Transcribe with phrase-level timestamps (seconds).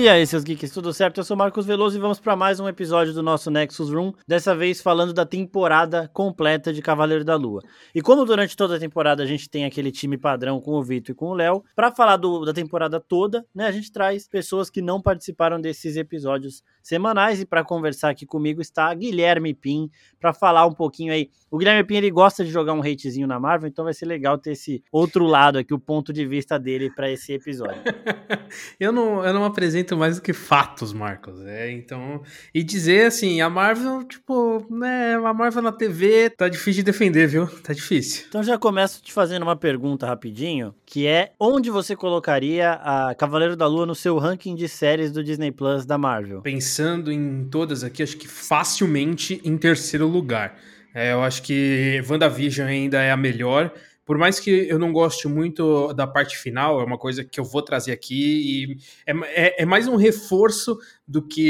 [0.00, 1.18] E aí, seus geeks, tudo certo?
[1.18, 4.56] Eu sou Marcos Veloso e vamos para mais um episódio do nosso Nexus Room, dessa
[4.56, 7.60] vez falando da temporada completa de Cavaleiro da Lua.
[7.94, 11.12] E como durante toda a temporada a gente tem aquele time padrão com o Vitor
[11.12, 14.70] e com o Léo, para falar do, da temporada toda, né, a gente traz pessoas
[14.70, 20.32] que não participaram desses episódios semanais e para conversar aqui comigo está Guilherme Pim, para
[20.32, 21.28] falar um pouquinho aí.
[21.50, 24.38] O Guilherme Pim ele gosta de jogar um hatezinho na Marvel, então vai ser legal
[24.38, 27.82] ter esse outro lado aqui, o ponto de vista dele para esse episódio.
[28.80, 31.40] eu não eu não apresento apresentam mais do que fatos, Marcos.
[31.42, 32.22] É, então.
[32.54, 37.26] E dizer assim, a Marvel, tipo, né, a Marvel na TV tá difícil de defender,
[37.26, 37.46] viu?
[37.46, 38.26] Tá difícil.
[38.28, 43.56] Então já começo te fazendo uma pergunta rapidinho, que é onde você colocaria a Cavaleiro
[43.56, 46.42] da Lua no seu ranking de séries do Disney Plus da Marvel?
[46.42, 50.56] Pensando em todas aqui, acho que facilmente em terceiro lugar.
[50.92, 53.72] É, eu acho que WandaVision ainda é a melhor.
[54.10, 57.44] Por mais que eu não goste muito da parte final, é uma coisa que eu
[57.44, 58.76] vou trazer aqui e
[59.06, 59.12] é,
[59.46, 60.76] é, é mais um reforço
[61.10, 61.42] do que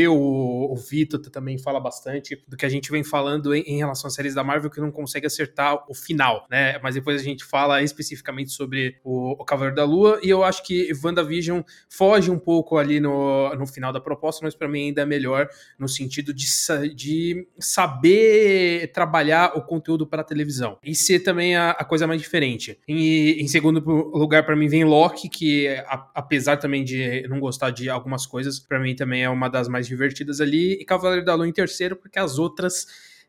[0.00, 4.08] eu, o Vitor também fala bastante, do que a gente vem falando em, em, relação
[4.08, 6.78] às séries da Marvel que não consegue acertar o final, né?
[6.82, 10.62] Mas depois a gente fala especificamente sobre o, o Cavaleiro da Lua, e eu acho
[10.62, 15.02] que WandaVision foge um pouco ali no, no final da proposta, mas para mim ainda
[15.02, 16.46] é melhor no sentido de,
[16.94, 22.78] de saber trabalhar o conteúdo para televisão e ser também a, a coisa mais diferente.
[22.88, 27.90] Em, segundo lugar, para mim, vem Loki, que a, apesar também de não gostar de
[27.90, 31.48] algumas coisas, para mim também é uma das mais divertidas ali, e Cavaleiro da Lua
[31.48, 32.86] em terceiro, porque as outras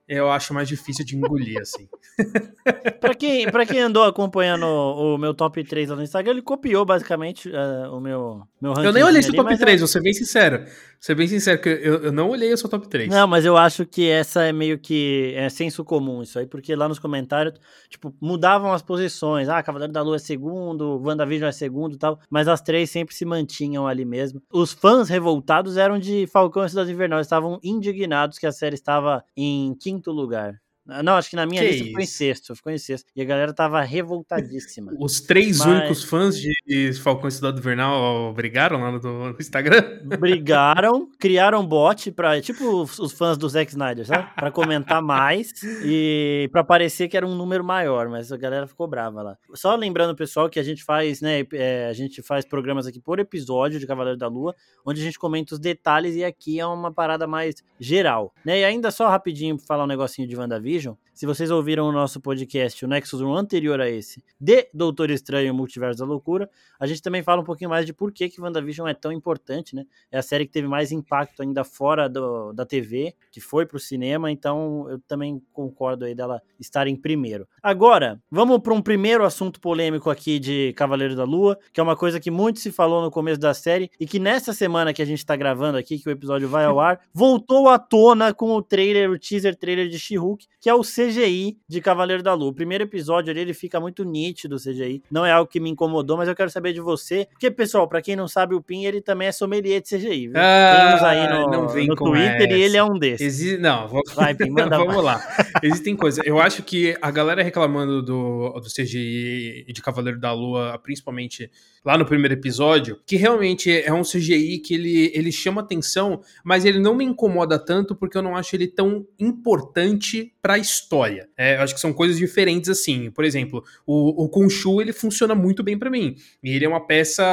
[0.08, 1.88] eu acho mais difícil de engolir, assim.
[3.02, 6.42] pra, quem, pra quem andou acompanhando o, o, meu top 3 lá no Instagram, ele
[6.44, 8.88] copiou basicamente uh, o meu, meu ranking.
[8.88, 10.64] Eu nem olhei seu top 3, vou ser bem sincero.
[11.00, 13.10] Ser bem sincero, que eu, eu não olhei o seu top 3.
[13.10, 16.76] Não, mas eu acho que essa é meio que é senso comum isso aí, porque
[16.76, 17.56] lá nos comentários,
[17.90, 19.50] tipo, mudavam as posições.
[19.50, 23.16] Ah, Cavaleiro da Lua é segundo, WandaVision é segundo e tal, mas as três sempre
[23.16, 24.42] se mantinham ali mesmo.
[24.52, 29.24] Os fãs revoltados eram de Falcão e Cidade Invernal, estavam indignados que a série estava
[29.36, 30.62] em quinto lugar.
[31.04, 31.88] Não, acho que na minha que lista isso?
[31.88, 33.12] ficou em sexto, ficou em sexto.
[33.16, 34.94] E a galera tava revoltadíssima.
[35.00, 35.68] Os três Mas...
[35.68, 40.02] únicos fãs de Falcão e Cidade Vernal brigaram lá no, Instagram?
[40.20, 44.30] Brigaram, criaram bot pra, tipo os, fãs do Zack Snyder, sabe?
[44.36, 45.52] Pra comentar mais
[45.84, 49.38] e pra parecer que era um número maior, mas a galera ficou brava lá.
[49.54, 53.20] Só lembrando, pessoal, que a gente faz, né, é, a gente faz programas aqui por
[53.20, 56.92] episódio de Cavaleiro da Lua, onde a gente comenta os detalhes e aqui é uma
[56.92, 58.60] parada mais geral, né?
[58.60, 61.94] E ainda só rapidinho pra falar um negocinho de WandaVision, WandaVision, se vocês ouviram o
[61.94, 66.86] nosso podcast, o Nexus 1 anterior a esse, de Doutor Estranho Multiverso da Loucura, a
[66.86, 69.86] gente também fala um pouquinho mais de por que, que WandaVision é tão importante, né?
[70.12, 73.80] É a série que teve mais impacto ainda fora do, da TV, que foi pro
[73.80, 77.48] cinema, então eu também concordo aí dela estar em primeiro.
[77.64, 81.96] Agora, vamos para um primeiro assunto polêmico aqui de Cavaleiro da Lua, que é uma
[81.96, 85.06] coisa que muito se falou no começo da série e que nessa semana que a
[85.06, 88.62] gente tá gravando aqui, que o episódio vai ao ar, voltou à tona com o
[88.62, 92.50] trailer, o teaser trailer de She-Hulk, que é o CGI de Cavaleiro da Lua.
[92.50, 95.04] O primeiro episódio ali, ele fica muito nítido, o CGI.
[95.12, 97.28] Não é algo que me incomodou, mas eu quero saber de você.
[97.32, 100.38] Porque, pessoal, para quem não sabe, o Pin, ele também é sommelier de CGI, viu?
[100.38, 102.58] Ah, Temos aí no, no Twitter essa.
[102.58, 103.42] e ele é um desses.
[103.42, 103.58] Exi...
[103.58, 104.02] Não, vou...
[104.16, 105.22] Vai, Pin, manda Vamos lá.
[105.64, 106.26] Existem coisas.
[106.26, 111.50] Eu acho que a galera reclamando do, do CGI de Cavaleiro da Lua, principalmente
[111.84, 116.66] lá no primeiro episódio, que realmente é um CGI que ele, ele chama atenção, mas
[116.66, 121.28] ele não me incomoda tanto porque eu não acho ele tão importante para a história.
[121.36, 123.10] É, eu acho que são coisas diferentes assim.
[123.10, 126.16] Por exemplo, o, o Khonshu ele funciona muito bem para mim.
[126.44, 127.24] E ele é uma peça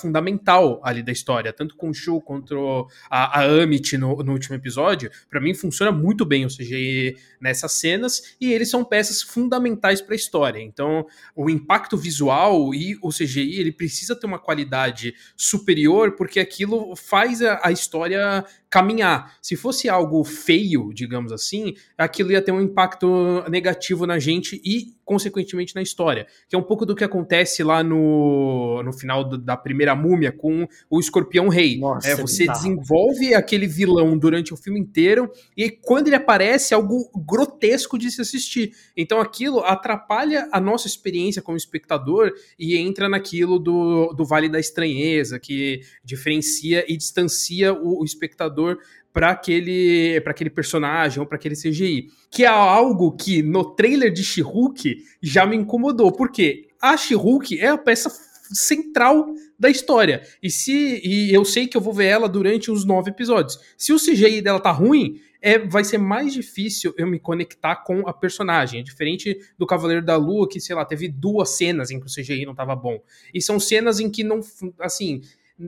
[0.00, 1.52] fundamental ali da história.
[1.52, 6.24] Tanto o Khonshu quanto a, a Amit no, no último episódio, para mim funciona muito
[6.24, 10.60] bem o CGI nessas cenas e eles são peças fundamentais para a história.
[10.60, 11.04] Então,
[11.36, 16.94] o impacto visual e o CGI ele precisa precisa ter uma qualidade superior, porque aquilo
[16.94, 19.36] faz a, a história caminhar.
[19.40, 24.94] Se fosse algo feio, digamos assim, aquilo ia ter um impacto negativo na gente e,
[25.04, 26.26] consequentemente, na história.
[26.48, 30.32] Que é um pouco do que acontece lá no, no final do, da primeira múmia
[30.32, 31.78] com o Escorpião Rei.
[31.78, 36.76] Nossa, é, você desenvolve aquele vilão durante o filme inteiro e quando ele aparece, é
[36.76, 38.72] algo grotesco de se assistir.
[38.96, 44.60] Então aquilo atrapalha a nossa experiência como espectador e entra naquilo do, do Vale da
[44.60, 48.78] Estranheza, que diferencia e distancia o, o espectador
[49.14, 52.08] para aquele, aquele personagem ou para aquele CGI.
[52.28, 56.10] Que é algo que no trailer de She-Hulk já me incomodou.
[56.10, 58.10] Porque a She-Hulk é a peça
[58.52, 60.22] central da história.
[60.42, 63.58] E se e eu sei que eu vou ver ela durante os nove episódios.
[63.78, 68.08] Se o CGI dela tá ruim, é, vai ser mais difícil eu me conectar com
[68.08, 68.80] a personagem.
[68.80, 72.12] É diferente do Cavaleiro da Lua, que, sei lá, teve duas cenas em que o
[72.12, 72.98] CGI não tava bom.
[73.32, 74.40] E são cenas em que não,
[74.80, 75.22] assim,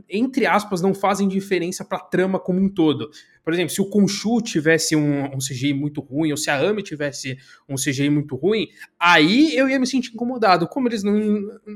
[0.09, 3.09] entre aspas, não fazem diferença pra trama como um todo.
[3.44, 6.83] Por exemplo, se o Khonshu tivesse um, um, CGI muito ruim, ou se a Amy
[6.83, 7.38] tivesse
[7.69, 8.67] um CGI muito ruim,
[8.99, 10.67] aí eu ia me sentir incomodado.
[10.67, 11.15] Como eles não,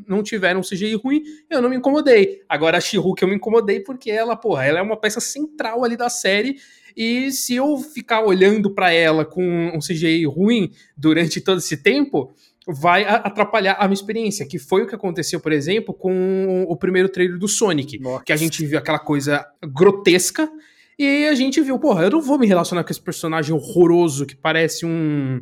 [0.09, 2.43] não tiveram um CGI ruim, eu não me incomodei.
[2.49, 5.97] Agora a she eu me incomodei porque ela, porra, ela é uma peça central ali
[5.97, 6.57] da série
[6.97, 12.35] e se eu ficar olhando para ela com um CGI ruim durante todo esse tempo,
[12.67, 17.09] vai atrapalhar a minha experiência, que foi o que aconteceu, por exemplo, com o primeiro
[17.09, 18.25] trailer do Sonic, Nossa.
[18.25, 20.51] que a gente viu aquela coisa grotesca
[20.99, 24.37] e a gente viu, porra, eu não vou me relacionar com esse personagem horroroso que
[24.37, 25.41] parece um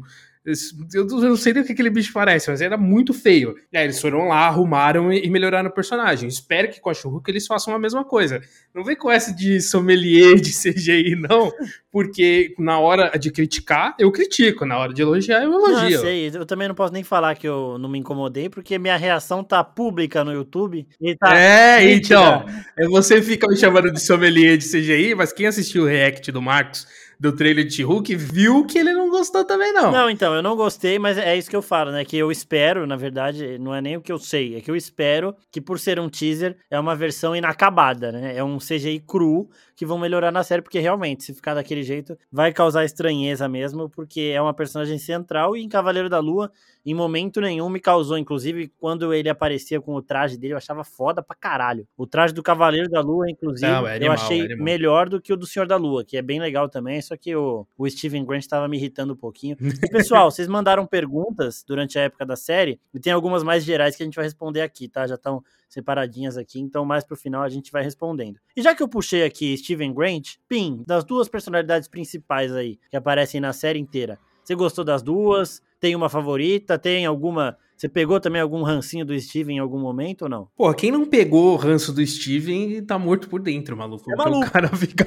[0.94, 3.54] eu não sei nem o que aquele bicho parece, mas era muito feio.
[3.72, 6.28] E aí eles foram lá, arrumaram e melhoraram o personagem.
[6.28, 8.40] Espero que com a Shurruka eles façam a mesma coisa.
[8.74, 11.52] Não vem com essa de sommelier de CGI, não,
[11.90, 15.96] porque na hora de criticar, eu critico, na hora de elogiar, eu elogio.
[15.96, 18.96] Não, sei, eu também não posso nem falar que eu não me incomodei, porque minha
[18.96, 20.86] reação tá pública no YouTube.
[21.18, 22.46] Tá é, então,
[22.88, 26.86] você fica me chamando de sommelier de CGI, mas quem assistiu o react do Marcos
[27.20, 29.90] do trailer de Hulk viu que ele não gostou também, não.
[29.90, 32.04] Não, então, eu não gostei, mas é isso que eu falo, né?
[32.04, 34.76] Que eu espero, na verdade, não é nem o que eu sei, é que eu
[34.76, 38.36] espero que por ser um teaser, é uma versão inacabada, né?
[38.36, 39.48] É um CGI cru
[39.78, 43.88] que vão melhorar na série, porque realmente, se ficar daquele jeito, vai causar estranheza mesmo,
[43.88, 46.50] porque é uma personagem central e em Cavaleiro da Lua,
[46.84, 50.82] em momento nenhum me causou, inclusive, quando ele aparecia com o traje dele, eu achava
[50.82, 51.86] foda pra caralho.
[51.96, 55.20] O traje do Cavaleiro da Lua, inclusive, Não, é animal, eu achei é melhor do
[55.20, 57.88] que o do Senhor da Lua, que é bem legal também, só que o, o
[57.88, 59.56] Steven Grant estava me irritando um pouquinho.
[59.60, 59.60] E,
[59.92, 64.02] pessoal, vocês mandaram perguntas durante a época da série, e tem algumas mais gerais que
[64.02, 65.06] a gente vai responder aqui, tá?
[65.06, 68.38] Já estão separadinhas aqui, então mais pro final a gente vai respondendo.
[68.56, 72.96] E já que eu puxei aqui Steven Grant, Pim, das duas personalidades principais aí que
[72.96, 75.62] aparecem na série inteira, você gostou das duas?
[75.78, 76.78] Tem uma favorita?
[76.78, 80.48] Tem alguma você pegou também algum rancinho do Steven em algum momento ou não?
[80.56, 84.10] Pô, quem não pegou o ranço do Steven tá morto por dentro, maluco.
[84.10, 84.48] É maluco.
[84.48, 85.06] O cara fica.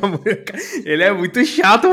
[0.86, 1.90] Ele é muito chato,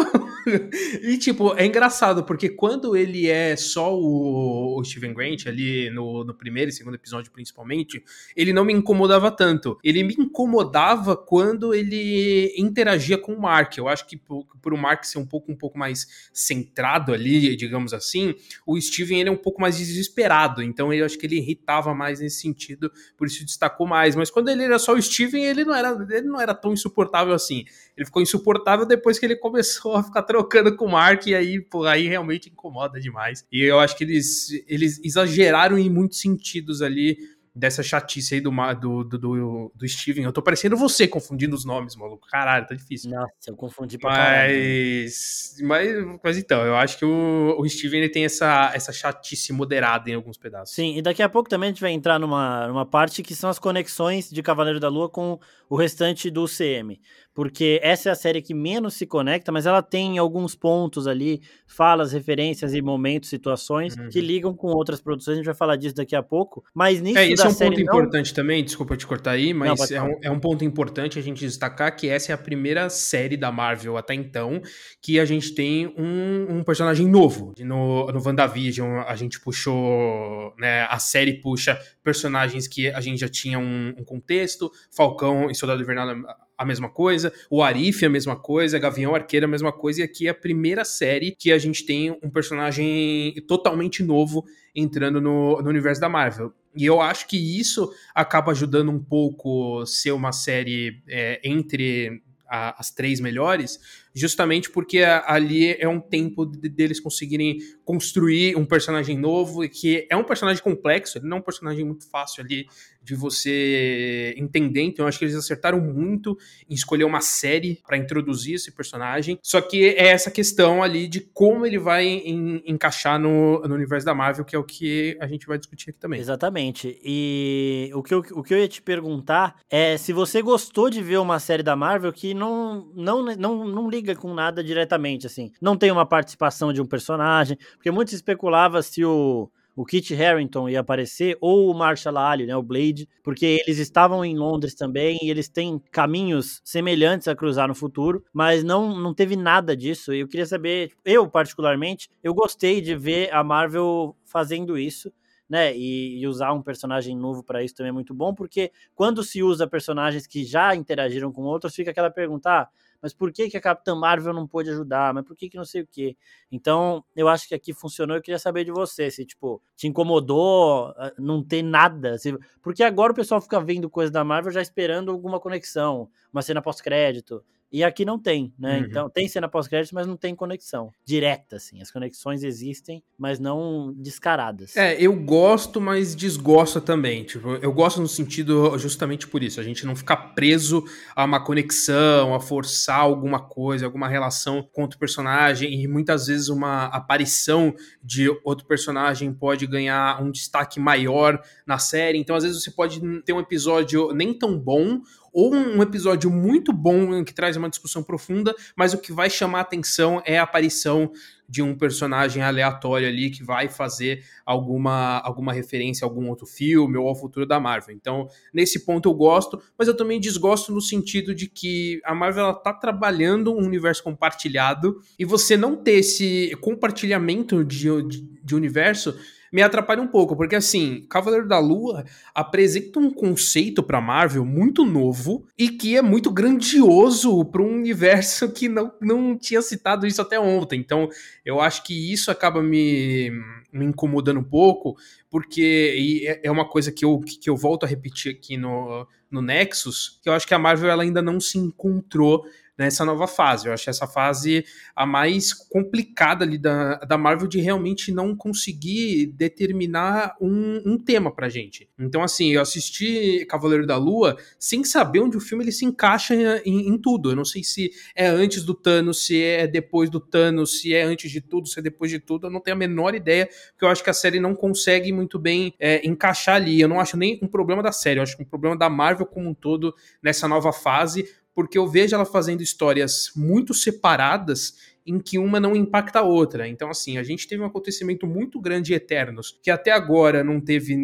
[1.03, 6.25] E, tipo, é engraçado, porque quando ele é só o, o Steven Grant, ali no,
[6.25, 8.03] no primeiro e segundo episódio, principalmente,
[8.37, 9.79] ele não me incomodava tanto.
[9.83, 13.77] Ele me incomodava quando ele interagia com o Mark.
[13.77, 17.57] Eu acho que por, por o Mark ser um pouco, um pouco mais centrado ali,
[17.57, 18.35] digamos assim,
[18.67, 20.63] o Steven ele é um pouco mais desesperado.
[20.69, 24.15] Então eu acho que ele irritava mais nesse sentido, por isso destacou mais.
[24.15, 27.35] Mas quando ele era só o Steven, ele não era, ele não era tão insuportável
[27.35, 27.65] assim.
[27.97, 31.61] Ele ficou insuportável depois que ele começou a ficar trocando com o Mark, e aí,
[31.61, 33.44] pô, aí realmente incomoda demais.
[33.50, 37.19] E eu acho que eles, eles exageraram em muitos sentidos ali
[37.58, 40.25] dessa chatice aí do, do, do, do, Steven.
[40.25, 42.28] Eu tô parecendo você confundindo os nomes, maluco.
[42.28, 43.10] Caralho, tá difícil.
[43.10, 48.08] Nossa, eu confundi pra mas, mas, mas então, eu acho que o, o Steven ele
[48.08, 50.75] tem essa, essa chatice moderada em alguns pedaços.
[50.75, 53.50] Sim, e daqui a pouco também a gente vai entrar numa, numa parte que são
[53.50, 57.00] as conexões de Cavaleiro da Lua com o restante do CM
[57.38, 61.40] porque essa é a série que menos se conecta, mas ela tem alguns pontos ali,
[61.69, 64.08] falas, referências e momentos, situações uhum.
[64.08, 65.35] que ligam com outras produções.
[65.35, 66.64] A gente vai falar disso daqui a pouco.
[66.75, 67.81] Mas nisso é, isso é um ponto não...
[67.81, 68.64] importante também.
[68.64, 71.94] Desculpa te cortar aí, mas não, é, um, é um ponto importante a gente destacar
[71.94, 74.61] que essa é a primeira série da Marvel até então
[75.00, 77.55] que a gente tem um, um personagem novo.
[77.61, 80.88] No, no WandaVision a gente puxou, né?
[80.91, 84.72] A série puxa personagens que a gente já tinha um, um contexto.
[84.91, 86.17] Falcão e Soldado Invernal
[86.58, 90.27] a mesma coisa, o Arif a mesma coisa, Gavião Arqueiro a mesma coisa, e aqui
[90.27, 95.69] é a primeira série que a gente tem um personagem totalmente novo entrando no, no
[95.69, 96.53] universo da Marvel.
[96.77, 102.81] E eu acho que isso acaba ajudando um pouco ser uma série é, entre a,
[102.81, 103.79] as três melhores,
[104.15, 110.24] justamente porque ali é um tempo deles conseguirem construir um personagem novo, que é um
[110.24, 112.67] personagem complexo, ele não é um personagem muito fácil ali
[113.08, 114.82] de você entender.
[114.82, 116.36] Então, eu acho que eles acertaram muito
[116.69, 119.38] em escolher uma série para introduzir esse personagem.
[119.43, 124.05] Só que é essa questão ali de como ele vai em, encaixar no, no, universo
[124.05, 126.20] da Marvel, que é o que a gente vai discutir aqui também.
[126.20, 127.00] Exatamente.
[127.03, 131.03] E o que, eu, o que eu ia te perguntar é se você gostou de
[131.03, 135.50] ver uma série da Marvel que não, não, não, não liga com nada diretamente, assim.
[135.62, 140.13] Não tem uma participação de um personagem, porque muito se especulava se o o Kit
[140.13, 144.75] Harington ia aparecer, ou o Marshall Ali, né, o Blade, porque eles estavam em Londres
[144.75, 149.77] também e eles têm caminhos semelhantes a cruzar no futuro, mas não, não teve nada
[149.77, 150.13] disso.
[150.13, 155.13] E eu queria saber, eu particularmente, eu gostei de ver a Marvel fazendo isso.
[155.49, 159.25] Né, e, e usar um personagem novo para isso também é muito bom, porque quando
[159.25, 162.69] se usa personagens que já interagiram com outros, fica aquela pergunta: ah,
[163.00, 165.14] mas por que, que a Capitã Marvel não pôde ajudar?
[165.14, 166.17] Mas por que, que não sei o quê?
[166.50, 168.17] Então, eu acho que aqui funcionou.
[168.17, 172.19] Eu queria saber de você, se, tipo, te incomodou ah, não ter nada.
[172.19, 172.36] Se...
[172.62, 176.60] Porque agora o pessoal fica vendo coisa da Marvel já esperando alguma conexão, uma cena
[176.60, 177.44] pós-crédito.
[177.70, 178.79] E aqui não tem, né?
[178.79, 178.87] Uhum.
[178.87, 181.81] Então tem cena pós-crédito, mas não tem conexão direta, assim.
[181.82, 184.77] As conexões existem, mas não descaradas.
[184.77, 187.25] É, eu gosto, mas desgosto também.
[187.25, 189.60] Tipo, eu gosto no sentido justamente por isso.
[189.60, 190.82] A gente não ficar preso
[191.15, 195.82] a uma conexão, a forçar alguma coisa, alguma relação com outro personagem.
[195.82, 202.19] E muitas vezes uma aparição de outro personagem pode ganhar um destaque maior na série.
[202.19, 205.01] Então, às vezes, você pode ter um episódio nem tão bom
[205.39, 209.61] ou um episódio muito bom que traz uma discussão profunda, mas o que vai chamar
[209.61, 211.13] atenção é a aparição
[211.49, 216.97] de um personagem aleatório ali que vai fazer alguma, alguma referência a algum outro filme
[216.99, 217.95] ou ao futuro da Marvel.
[217.95, 222.43] Então, nesse ponto eu gosto, mas eu também desgosto no sentido de que a Marvel
[222.43, 228.57] ela tá trabalhando um universo compartilhado e você não ter esse compartilhamento de, de, de
[228.57, 229.17] universo
[229.52, 234.84] me atrapalha um pouco, porque assim, Cavaleiro da Lua apresenta um conceito para Marvel muito
[234.84, 240.20] novo e que é muito grandioso para um universo que não, não tinha citado isso
[240.20, 240.78] até ontem.
[240.81, 241.08] Então,
[241.44, 243.31] eu acho que isso acaba me,
[243.72, 244.96] me incomodando um pouco,
[245.31, 249.43] porque é, é uma coisa que eu, que eu volto a repetir aqui no, no
[249.43, 252.44] Nexus, que eu acho que a Marvel ela ainda não se encontrou
[252.79, 253.67] nessa nova fase.
[253.67, 259.27] Eu acho essa fase a mais complicada ali da, da Marvel de realmente não conseguir
[259.27, 261.89] determinar um, um tema pra gente.
[261.99, 266.35] Então, assim, eu assisti Cavaleiro da Lua sem saber onde o filme ele se encaixa
[266.65, 267.31] em, em tudo.
[267.31, 271.03] Eu não sei se é antes do Thanos, se é depois do Thanos, se é
[271.03, 272.47] antes de tudo, se é depois de tudo.
[272.47, 275.39] Eu não tenho a menor ideia, porque eu acho que a série não consegue muito
[275.39, 276.81] bem é, encaixar ali.
[276.81, 279.27] Eu não acho nem um problema da série, eu acho que um problema da Marvel
[279.27, 285.19] como um todo nessa nova fase, porque eu vejo ela fazendo histórias muito separadas em
[285.19, 286.69] que uma não impacta a outra.
[286.69, 290.60] Então, assim, a gente teve um acontecimento muito grande em Eternos, que até agora não
[290.60, 290.94] teve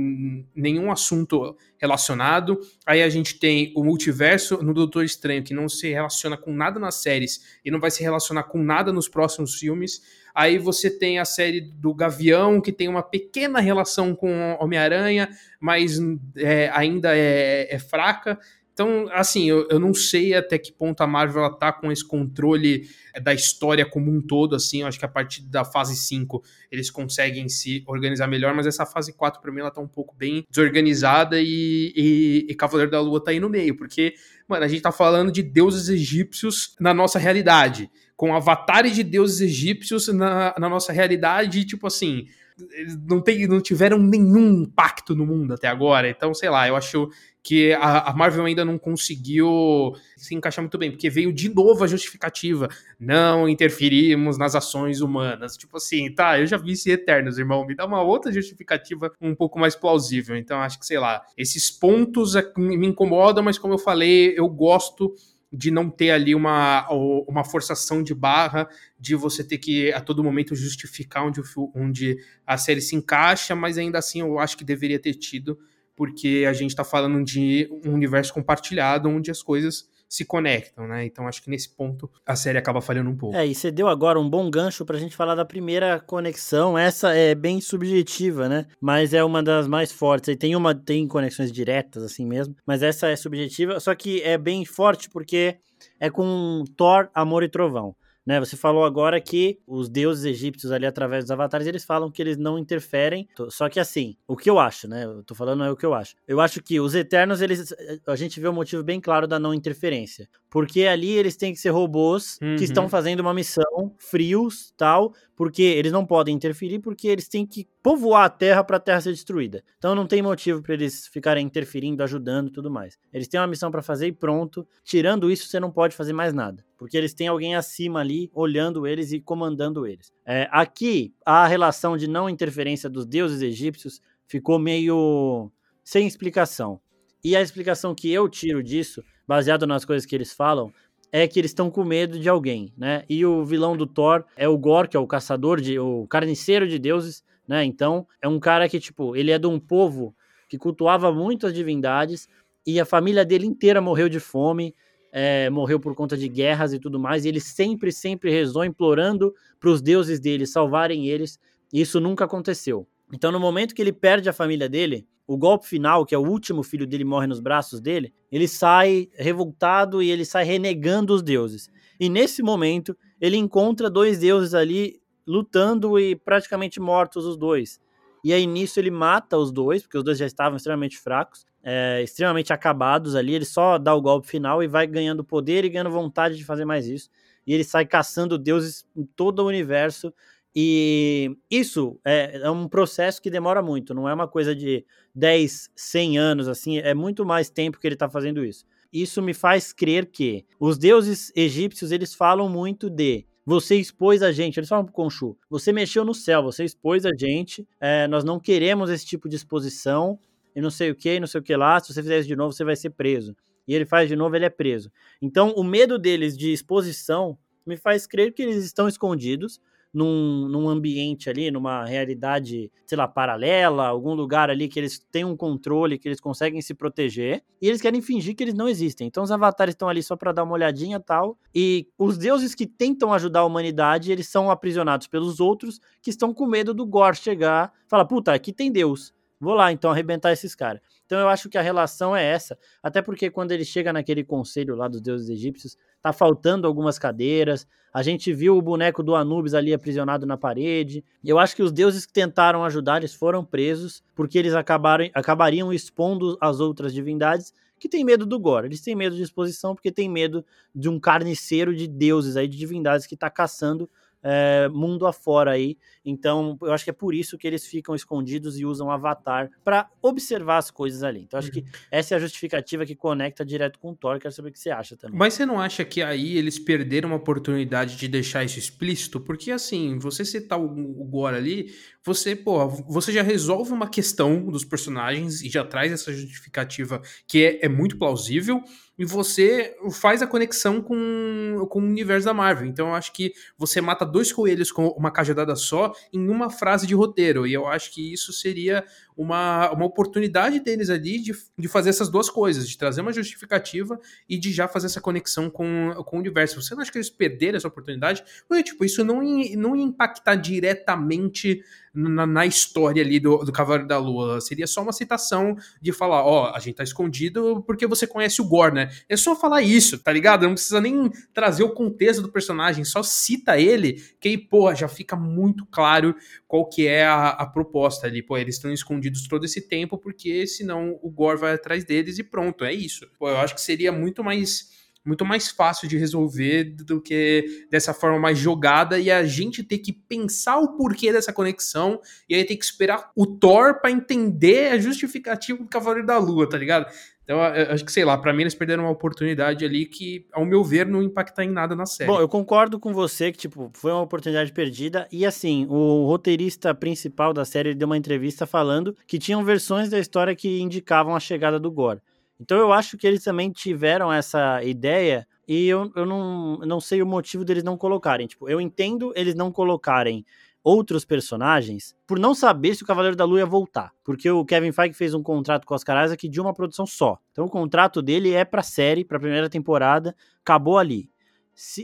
[0.55, 2.61] nenhum assunto relacionado.
[2.87, 6.79] Aí a gente tem o multiverso no Doutor Estranho, que não se relaciona com nada
[6.79, 10.03] nas séries e não vai se relacionar com nada nos próximos filmes.
[10.33, 15.99] Aí você tem a série do Gavião, que tem uma pequena relação com Homem-Aranha, mas
[16.37, 18.39] é, ainda é, é fraca.
[18.75, 22.05] Então, assim, eu, eu não sei até que ponto a Marvel ela tá com esse
[22.05, 25.95] controle eh, da história como um todo, assim, eu acho que a partir da fase
[25.95, 29.87] 5 eles conseguem se organizar melhor, mas essa fase 4 para mim ela tá um
[29.87, 34.15] pouco bem desorganizada e, e, e Cavaleiro da Lua tá aí no meio, porque,
[34.49, 39.41] mano, a gente tá falando de deuses egípcios na nossa realidade, com avatares de deuses
[39.41, 42.27] egípcios na, na nossa realidade, tipo assim,
[42.73, 46.09] eles não, tem, não tiveram nenhum impacto no mundo até agora.
[46.09, 47.11] Então, sei lá, eu acho
[47.43, 51.85] que a, a, Marvel ainda não conseguiu se encaixar muito bem, porque veio de novo
[51.85, 52.69] a justificativa.
[52.99, 55.57] Não interferimos nas ações humanas.
[55.57, 57.67] Tipo assim, tá, eu já vi esse Eternos, irmão.
[57.67, 60.37] Me dá uma outra justificativa um pouco mais plausível.
[60.37, 64.49] Então, acho que, sei lá, esses pontos é me incomodam, mas como eu falei, eu
[64.49, 65.15] gosto
[65.55, 68.69] de não ter ali uma, uma forçação de barra,
[68.99, 71.41] de você ter que a todo momento justificar onde,
[71.75, 75.59] onde a série se encaixa, mas ainda assim eu acho que deveria ter tido
[75.97, 81.05] porque a gente está falando de um universo compartilhado onde as coisas se conectam, né?
[81.05, 83.37] Então acho que nesse ponto a série acaba falhando um pouco.
[83.37, 86.79] É, e você deu agora um bom gancho pra gente falar da primeira conexão.
[86.79, 88.67] Essa é bem subjetiva, né?
[88.81, 90.29] Mas é uma das mais fortes.
[90.29, 94.39] E tem uma tem conexões diretas assim mesmo, mas essa é subjetiva, só que é
[94.39, 95.57] bem forte porque
[95.99, 97.97] é com Thor, Amor e Trovão.
[98.27, 102.23] Né, você falou agora que os deuses egípcios ali através dos avatares, eles falam que
[102.23, 103.29] eles não interferem.
[103.51, 105.05] Só que assim, o que eu acho, né?
[105.05, 106.15] Eu tô falando é o que eu acho.
[106.27, 107.75] Eu acho que os eternos, eles
[108.07, 110.29] a gente vê o um motivo bem claro da não interferência.
[110.55, 112.55] Porque ali eles têm que ser robôs uhum.
[112.55, 117.45] que estão fazendo uma missão, frios, tal, porque eles não podem interferir porque eles têm
[117.45, 119.65] que povoar a Terra para a Terra ser destruída.
[119.77, 122.97] Então não tem motivo para eles ficarem interferindo, ajudando e tudo mais.
[123.13, 124.65] Eles têm uma missão para fazer e pronto.
[124.85, 128.87] Tirando isso, você não pode fazer mais nada, porque eles têm alguém acima ali olhando
[128.87, 130.13] eles e comandando eles.
[130.25, 135.51] É, aqui a relação de não interferência dos deuses egípcios ficou meio
[135.83, 136.81] sem explicação.
[137.25, 140.73] E a explicação que eu tiro disso, baseado nas coisas que eles falam,
[141.11, 143.05] é que eles estão com medo de alguém, né?
[143.09, 146.67] E o vilão do Thor é o Gore, que é o caçador de o carniceiro
[146.67, 147.65] de deuses, né?
[147.65, 150.15] Então, é um cara que tipo, ele é de um povo
[150.49, 152.29] que cultuava muito as divindades
[152.67, 154.75] e a família dele inteira morreu de fome,
[155.13, 159.33] é, morreu por conta de guerras e tudo mais, e ele sempre, sempre rezou implorando
[159.61, 161.39] para os deuses dele salvarem eles,
[161.73, 162.89] e isso nunca aconteceu.
[163.13, 166.27] Então, no momento que ele perde a família dele, o golpe final, que é o
[166.27, 171.23] último filho dele morre nos braços dele, ele sai revoltado e ele sai renegando os
[171.23, 171.71] deuses.
[171.99, 177.81] E nesse momento, ele encontra dois deuses ali lutando e praticamente mortos os dois.
[178.23, 182.03] E aí nisso ele mata os dois, porque os dois já estavam extremamente fracos, é,
[182.03, 183.35] extremamente acabados ali.
[183.35, 186.65] Ele só dá o golpe final e vai ganhando poder e ganhando vontade de fazer
[186.65, 187.11] mais isso.
[187.47, 190.13] E ele sai caçando deuses em todo o universo.
[190.55, 194.85] E isso é, é um processo que demora muito, não é uma coisa de
[195.15, 198.65] 10, 100 anos, assim, é muito mais tempo que ele está fazendo isso.
[198.93, 204.31] Isso me faz crer que os deuses egípcios, eles falam muito de você expôs a
[204.31, 208.23] gente, eles falam pro Khonshu, você mexeu no céu, você expôs a gente, é, nós
[208.25, 210.19] não queremos esse tipo de exposição,
[210.55, 212.37] e não sei o que, não sei o que lá, se você fizer isso de
[212.37, 213.37] novo, você vai ser preso.
[213.67, 214.91] E ele faz de novo, ele é preso.
[215.21, 219.61] Então, o medo deles de exposição me faz crer que eles estão escondidos,
[219.95, 225.25] num, num ambiente ali, numa realidade, sei lá, paralela, algum lugar ali que eles têm
[225.25, 229.07] um controle, que eles conseguem se proteger, e eles querem fingir que eles não existem.
[229.07, 232.67] Então os avatares estão ali só para dar uma olhadinha tal, e os deuses que
[232.67, 237.17] tentam ajudar a humanidade, eles são aprisionados pelos outros que estão com medo do Gore
[237.17, 239.15] chegar, fala, puta, aqui tem Deus.
[239.41, 240.81] Vou lá então arrebentar esses caras.
[241.07, 244.75] Então eu acho que a relação é essa, até porque quando ele chega naquele conselho
[244.75, 247.67] lá dos deuses egípcios, tá faltando algumas cadeiras.
[247.93, 251.05] A gente viu o boneco do Anubis ali aprisionado na parede.
[251.23, 255.73] Eu acho que os deuses que tentaram ajudar, eles foram presos, porque eles acabaram, acabariam
[255.73, 258.67] expondo as outras divindades que têm medo do gore.
[258.67, 262.57] Eles têm medo de exposição porque têm medo de um carniceiro de deuses aí, de
[262.57, 263.91] divindades que está caçando
[264.25, 265.77] é, mundo afora aí.
[266.05, 269.89] Então, eu acho que é por isso que eles ficam escondidos e usam Avatar para
[270.01, 271.21] observar as coisas ali.
[271.21, 271.55] Então, acho uhum.
[271.55, 274.19] que essa é a justificativa que conecta direto com o Thor.
[274.19, 275.19] Quero saber o que você acha também.
[275.19, 279.21] Mas você não acha que aí eles perderam uma oportunidade de deixar isso explícito?
[279.21, 284.45] Porque, assim, você citar o, o Gore ali, você, pô, você já resolve uma questão
[284.45, 288.63] dos personagens e já traz essa justificativa que é, é muito plausível
[288.99, 292.67] e você faz a conexão com, com o universo da Marvel.
[292.67, 296.87] Então eu acho que você mata dois coelhos com uma cajadada só em uma frase
[296.87, 297.47] de roteiro.
[297.47, 298.85] E eu acho que isso seria
[299.17, 303.99] uma, uma oportunidade deles ali de, de fazer essas duas coisas, de trazer uma justificativa
[304.29, 306.61] e de já fazer essa conexão com, com o universo.
[306.61, 308.25] Você não acha que eles perderam essa oportunidade?
[308.49, 309.23] Porque, tipo, isso não,
[309.57, 311.63] não impactar diretamente
[311.95, 314.41] na, na, história ali do, do Cavaleiro da Lua.
[314.41, 318.43] Seria só uma citação de falar, ó, oh, a gente tá escondido porque você conhece
[318.43, 318.91] o Gore, né?
[319.09, 320.43] É só falar isso, tá ligado?
[320.43, 324.89] Não precisa nem trazer o contexto do personagem, só cita ele, que aí, pô, já
[324.89, 326.17] fica muito claro
[326.49, 328.23] qual que é a, a proposta ali.
[328.23, 332.25] Pô, eles estão escondidos todo esse tempo porque senão o Gore vai atrás deles e
[332.25, 333.07] pronto, é isso.
[333.19, 334.73] Pô, eu acho que seria muito mais
[335.05, 339.79] muito mais fácil de resolver do que dessa forma mais jogada e a gente ter
[339.79, 344.73] que pensar o porquê dessa conexão e aí ter que esperar o Thor para entender
[344.73, 346.91] a justificativa do Cavaleiro da Lua, tá ligado?
[347.25, 350.63] Então, acho que, sei lá, para mim eles perderam uma oportunidade ali que, ao meu
[350.63, 352.11] ver, não impacta em nada na série.
[352.11, 355.09] Bom, eu concordo com você que, tipo, foi uma oportunidade perdida.
[355.11, 359.99] E, assim, o roteirista principal da série deu uma entrevista falando que tinham versões da
[359.99, 362.01] história que indicavam a chegada do Gore.
[362.39, 367.03] Então eu acho que eles também tiveram essa ideia e eu, eu não, não sei
[367.03, 368.27] o motivo deles não colocarem.
[368.27, 370.25] Tipo, eu entendo eles não colocarem
[370.65, 373.93] outros personagens por não saber se o Cavaleiro da Lua ia voltar.
[374.03, 377.19] Porque o Kevin Feige fez um contrato com o Oscar Isaac de uma produção só.
[377.31, 381.11] Então o contrato dele é pra série, pra primeira temporada, acabou ali.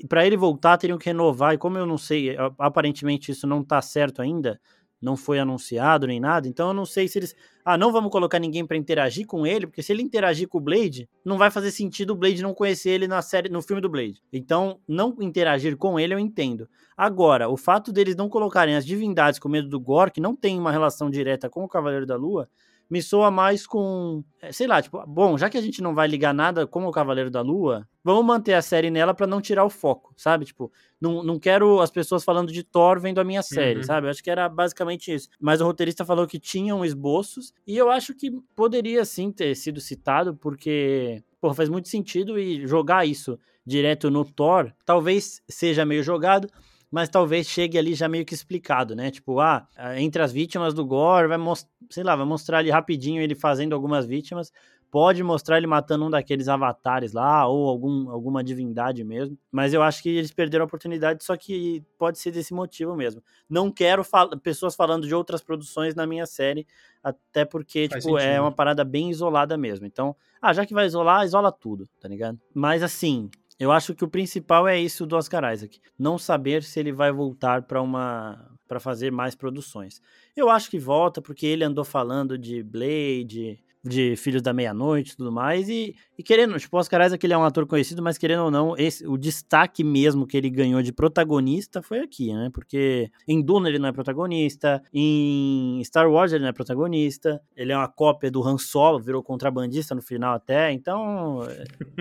[0.08, 3.80] Para ele voltar, teriam que renovar, e como eu não sei, aparentemente isso não tá
[3.80, 4.60] certo ainda,
[5.00, 7.34] não foi anunciado nem nada, então eu não sei se eles.
[7.64, 10.60] Ah, não vamos colocar ninguém para interagir com ele, porque se ele interagir com o
[10.60, 13.88] Blade, não vai fazer sentido o Blade não conhecer ele na série, no filme do
[13.88, 14.22] Blade.
[14.32, 16.68] Então, não interagir com ele eu entendo.
[16.96, 19.80] Agora, o fato deles não colocarem as divindades com medo do
[20.12, 22.48] que não tem uma relação direta com o Cavaleiro da Lua,
[22.90, 26.08] me soa mais com, é, sei lá, tipo, bom, já que a gente não vai
[26.08, 29.64] ligar nada com o Cavaleiro da Lua, vamos manter a série nela para não tirar
[29.64, 30.44] o foco, sabe?
[30.44, 33.84] Tipo, não, não quero as pessoas falando de Thor vendo a minha série, uhum.
[33.84, 34.08] sabe?
[34.08, 35.28] Eu acho que era basicamente isso.
[35.40, 39.80] Mas o roteirista falou que tinham esboços e eu acho que poderia sim ter sido
[39.80, 46.02] citado, porque, pô, faz muito sentido e jogar isso direto no Thor talvez seja meio
[46.02, 46.48] jogado
[46.90, 49.10] mas talvez chegue ali já meio que explicado, né?
[49.10, 53.22] Tipo, ah, entre as vítimas do Gore, vai mostrar, sei lá, vai mostrar ali rapidinho
[53.22, 54.52] ele fazendo algumas vítimas,
[54.90, 59.38] pode mostrar ele matando um daqueles avatares lá, ou algum, alguma divindade mesmo.
[59.50, 63.22] Mas eu acho que eles perderam a oportunidade, só que pode ser desse motivo mesmo.
[63.48, 66.66] Não quero fal pessoas falando de outras produções na minha série,
[67.02, 68.36] até porque, Faz tipo, é sentido.
[68.36, 69.86] é uma parada bem isolada mesmo.
[69.86, 72.40] Então, ah, já que vai isolar, isola tudo, tá ligado?
[72.52, 76.80] Mas assim, eu acho que o principal é isso do Oscar Isaac, não saber se
[76.80, 80.00] ele vai voltar para uma para fazer mais produções.
[80.34, 85.16] Eu acho que volta porque ele andou falando de Blade, de Filhos da Meia-Noite e
[85.16, 85.68] tudo mais.
[85.68, 88.76] E, e querendo, tipo, Oscar Isaac ele é um ator conhecido, mas querendo ou não,
[88.76, 92.50] esse, o destaque mesmo que ele ganhou de protagonista foi aqui, né?
[92.52, 97.72] Porque em Duna ele não é protagonista, em Star Wars ele não é protagonista, ele
[97.72, 100.72] é uma cópia do Han Solo, virou contrabandista no final até.
[100.72, 101.40] Então,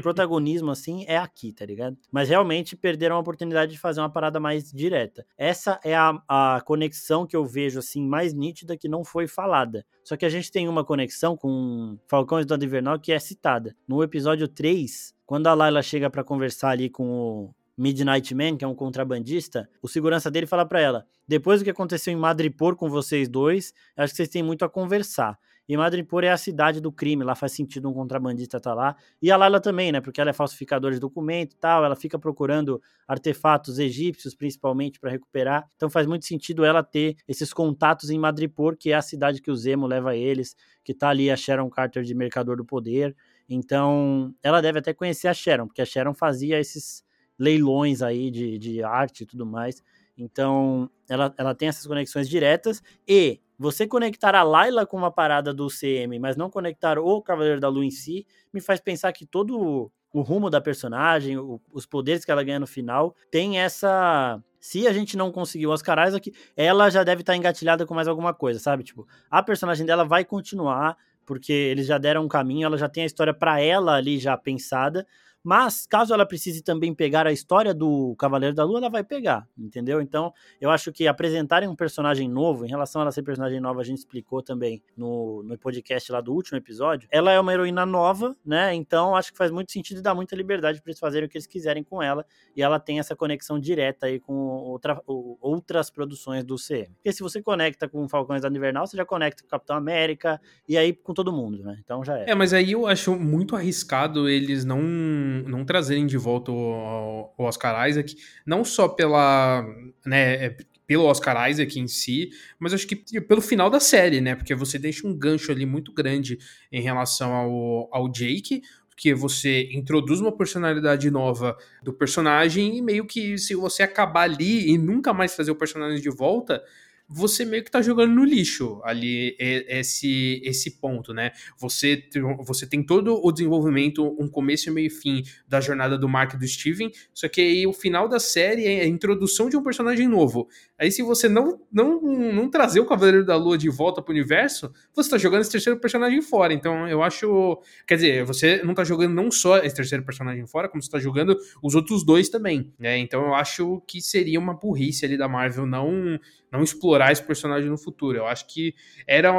[0.02, 1.98] protagonismo assim é aqui, tá ligado?
[2.12, 5.26] Mas realmente perderam a oportunidade de fazer uma parada mais direta.
[5.38, 9.86] Essa é a, a conexão que eu vejo assim mais nítida que não foi falada.
[10.04, 11.69] Só que a gente tem uma conexão com
[12.08, 13.76] Falcão e Dona Invernal que é citada.
[13.88, 18.66] No episódio 3, quando a Layla chega para conversar ali com o Midnight Man, que
[18.66, 22.76] é um contrabandista, o segurança dele fala para ela: depois do que aconteceu em Madripoor
[22.76, 25.40] com vocês dois, acho que vocês têm muito a conversar.
[25.70, 28.96] E Madripoor é a cidade do crime, lá faz sentido um contrabandista estar tá lá.
[29.22, 30.02] E a Layla também, né?
[30.02, 35.12] Porque ela é falsificadora de documento e tal, ela fica procurando artefatos egípcios, principalmente, para
[35.12, 35.70] recuperar.
[35.76, 39.52] Então faz muito sentido ela ter esses contatos em Madripoor, que é a cidade que
[39.52, 43.16] o Zemo leva eles, que tá ali a Sharon Carter de Mercador do Poder.
[43.48, 47.04] Então, ela deve até conhecer a Sharon, porque a Sharon fazia esses
[47.38, 49.84] leilões aí de, de arte e tudo mais.
[50.18, 55.54] Então, ela, ela tem essas conexões diretas e você conectar a Layla com uma parada
[55.54, 59.26] do CM, mas não conectar o Cavaleiro da Lua em si, me faz pensar que
[59.26, 64.42] todo o rumo da personagem, o, os poderes que ela ganha no final, tem essa.
[64.62, 68.08] Se a gente não conseguir o Oscar Isaac, ela já deve estar engatilhada com mais
[68.08, 68.84] alguma coisa, sabe?
[68.84, 73.04] Tipo, a personagem dela vai continuar, porque eles já deram um caminho, ela já tem
[73.04, 75.06] a história para ela ali já pensada,
[75.50, 79.48] mas, caso ela precise também pegar a história do Cavaleiro da Lua, ela vai pegar,
[79.58, 80.00] entendeu?
[80.00, 80.32] Então,
[80.62, 83.84] eu acho que apresentarem um personagem novo, em relação a ela ser personagem nova, a
[83.84, 87.10] gente explicou também no, no podcast lá do último episódio.
[87.12, 88.76] Ela é uma heroína nova, né?
[88.76, 91.40] Então, acho que faz muito sentido e dá muita liberdade para eles fazerem o que
[91.40, 92.24] eles quiserem com ela.
[92.56, 96.94] E ela tem essa conexão direta aí com outra, outras produções do CM.
[96.94, 100.40] Porque se você conecta com Falcões da Invernal, você já conecta com o Capitão América
[100.68, 101.80] e aí com todo mundo, né?
[101.84, 102.30] Então já é.
[102.30, 107.44] É, mas aí eu acho muito arriscado eles não não trazerem de volta o, o
[107.44, 109.66] Oscar Isaac, não só pela,
[110.06, 114.36] né, é, pelo Oscar Isaac em si, mas acho que pelo final da série, né?
[114.36, 116.40] Porque você deixa um gancho ali muito grande
[116.72, 123.06] em relação ao, ao Jake, porque você introduz uma personalidade nova do personagem e meio
[123.06, 126.62] que se você acabar ali e nunca mais trazer o personagem de volta,
[127.10, 131.32] você meio que tá jogando no lixo ali esse esse ponto, né?
[131.58, 132.04] Você,
[132.46, 136.38] você tem todo o desenvolvimento, um começo, meio e fim da jornada do Mark e
[136.38, 140.08] do Steven, só que aí o final da série é a introdução de um personagem
[140.08, 140.48] novo.
[140.78, 144.72] Aí se você não não, não trazer o Cavaleiro da Lua de volta pro universo,
[144.94, 146.54] você tá jogando esse terceiro personagem fora.
[146.54, 150.70] Então eu acho, quer dizer, você não tá jogando não só esse terceiro personagem fora,
[150.70, 152.98] como você tá jogando os outros dois também, né?
[152.98, 156.20] Então eu acho que seria uma burrice ali da Marvel não
[156.52, 158.18] não explorar esse personagem no futuro.
[158.18, 158.74] Eu acho que
[159.08, 159.32] era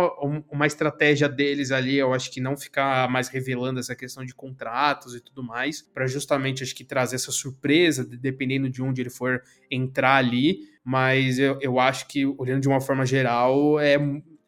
[0.50, 5.14] uma estratégia deles ali, eu acho que não ficar mais revelando essa questão de contratos
[5.14, 9.42] e tudo mais, para justamente acho que trazer essa surpresa, dependendo de onde ele for
[9.70, 10.68] entrar ali.
[10.84, 13.96] Mas eu, eu acho que, olhando de uma forma geral, é,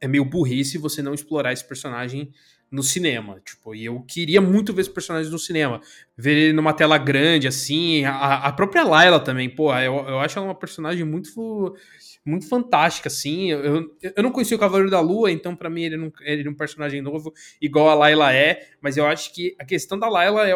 [0.00, 2.32] é meio burrice você não explorar esse personagem
[2.72, 5.78] no cinema, tipo, e eu queria muito ver esse personagem no cinema,
[6.16, 10.38] ver ele numa tela grande, assim, a, a própria Layla também, pô, eu, eu acho
[10.38, 11.76] ela uma personagem muito
[12.24, 13.50] muito fantástica, assim.
[13.50, 16.50] Eu, eu não conhecia o Cavaleiro da Lua, então para mim ele, não, ele é
[16.50, 20.48] um personagem novo, igual a Layla é, mas eu acho que a questão da Layla
[20.48, 20.54] é,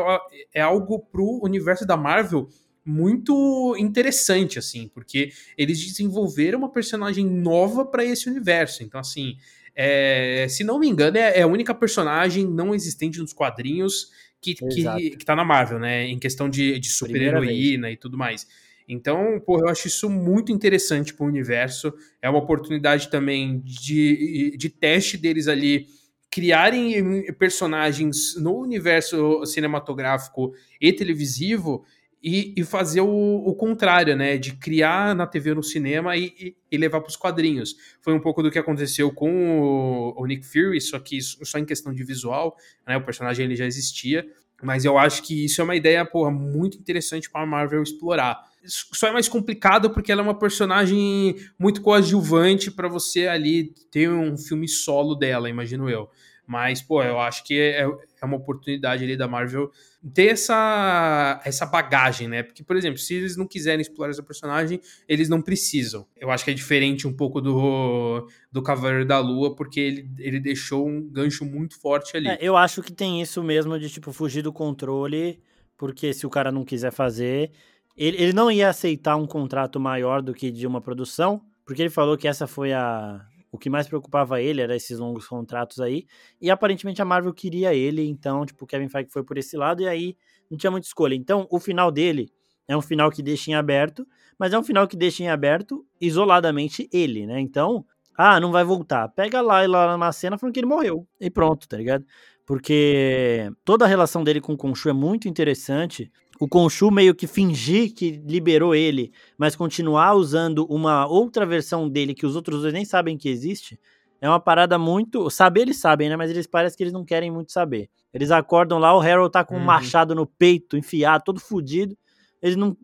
[0.54, 2.48] é algo pro universo da Marvel
[2.84, 8.84] muito interessante, assim, porque eles desenvolveram uma personagem nova para esse universo.
[8.84, 9.36] Então, assim,
[9.74, 14.54] é, se não me engano, é, é, a única personagem não existente nos quadrinhos que,
[14.54, 16.06] que, que tá na Marvel, né?
[16.06, 18.46] Em questão de, de super-heroína e tudo mais.
[18.88, 21.92] Então, pô, eu acho isso muito interessante para o universo.
[22.22, 25.86] É uma oportunidade também de, de teste deles ali
[26.30, 31.84] criarem personagens no universo cinematográfico e televisivo
[32.22, 34.36] e, e fazer o, o, contrário, né?
[34.36, 37.76] De criar na TV no cinema e, e, e levar para os quadrinhos.
[38.02, 41.64] Foi um pouco do que aconteceu com o, o, Nick Fury, só que só em
[41.64, 42.96] questão de visual, né?
[42.96, 44.26] O personagem ele já existia.
[44.62, 48.42] Mas eu acho que isso é uma ideia, porra, muito interessante para a Marvel explorar
[48.66, 54.10] só é mais complicado porque ela é uma personagem muito coadjuvante para você ali ter
[54.10, 56.08] um filme solo dela, imagino eu.
[56.46, 59.70] Mas, pô, eu acho que é, é uma oportunidade ali da Marvel
[60.14, 62.44] ter essa, essa bagagem, né?
[62.44, 66.06] Porque, por exemplo, se eles não quiserem explorar essa personagem, eles não precisam.
[66.16, 70.38] Eu acho que é diferente um pouco do, do Cavaleiro da Lua, porque ele, ele
[70.38, 72.28] deixou um gancho muito forte ali.
[72.28, 75.40] É, eu acho que tem isso mesmo de, tipo, fugir do controle,
[75.76, 77.50] porque se o cara não quiser fazer,
[77.96, 81.90] ele, ele não ia aceitar um contrato maior do que de uma produção, porque ele
[81.90, 86.06] falou que essa foi a, o que mais preocupava ele era esses longos contratos aí.
[86.40, 89.82] E aparentemente a Marvel queria ele, então, tipo, o Kevin Feige foi por esse lado
[89.82, 90.16] e aí
[90.50, 91.14] não tinha muita escolha.
[91.14, 92.30] Então, o final dele
[92.68, 94.06] é um final que deixa em aberto,
[94.38, 97.40] mas é um final que deixa em aberto isoladamente ele, né?
[97.40, 97.84] Então,
[98.16, 99.08] ah, não vai voltar.
[99.08, 101.06] Pega lá e lá na cena falando que ele morreu.
[101.20, 102.04] E pronto, tá ligado?
[102.44, 106.10] Porque toda a relação dele com o Khonshu é muito interessante.
[106.38, 112.14] O Khonshu meio que fingir que liberou ele, mas continuar usando uma outra versão dele
[112.14, 113.78] que os outros dois nem sabem que existe,
[114.20, 115.28] é uma parada muito.
[115.30, 116.16] Saber eles sabem, né?
[116.16, 117.88] Mas eles parecem que eles não querem muito saber.
[118.12, 119.64] Eles acordam lá, o Harold tá com um uhum.
[119.64, 121.96] machado no peito, enfiado, todo fudido.
[122.42, 122.76] Eles não.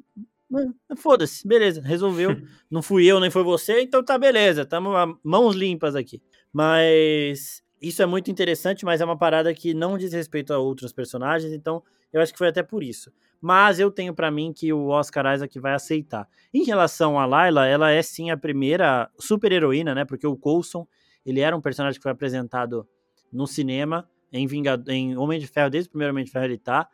[0.97, 2.31] Foda-se, beleza, resolveu.
[2.71, 4.91] não fui eu, nem foi você, então tá beleza, tamo
[5.25, 6.23] mãos limpas aqui.
[6.53, 10.93] Mas isso é muito interessante, mas é uma parada que não diz respeito a outros
[10.93, 13.13] personagens, então eu acho que foi até por isso.
[13.41, 16.29] Mas eu tenho para mim que o Oscar Isaac vai aceitar.
[16.55, 20.05] Em relação a Layla, ela é sim a primeira super-heroína, né?
[20.05, 20.87] Porque o Coulson,
[21.27, 22.87] ele era um personagem que foi apresentado
[23.33, 26.59] no cinema, em, Vingad em Homem de Ferro, desde o primeiro Homem de Ferro ele
[26.59, 26.89] tá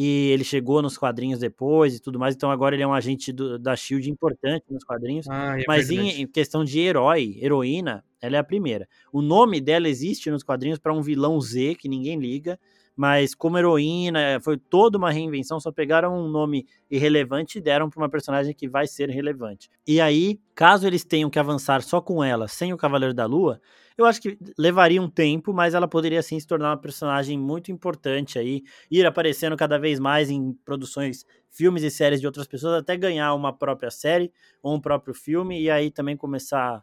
[0.00, 3.32] e ele chegou nos quadrinhos depois e tudo mais, então agora ele é um agente
[3.32, 8.04] do, da SHIELD importante nos quadrinhos, ah, é mas em, em, questão de herói, heroína,
[8.20, 8.88] ela é a primeira.
[9.12, 12.60] O nome dela existe nos quadrinhos para um vilão Z, que ninguém liga,
[12.98, 18.02] mas como heroína, foi toda uma reinvenção, só pegaram um nome irrelevante e deram para
[18.02, 19.70] uma personagem que vai ser relevante.
[19.86, 23.60] E aí, caso eles tenham que avançar só com ela, sem o Cavaleiro da Lua,
[23.96, 27.70] eu acho que levaria um tempo, mas ela poderia sim se tornar uma personagem muito
[27.70, 32.80] importante aí, ir aparecendo cada vez mais em produções, filmes e séries de outras pessoas,
[32.80, 36.82] até ganhar uma própria série ou um próprio filme, e aí também começar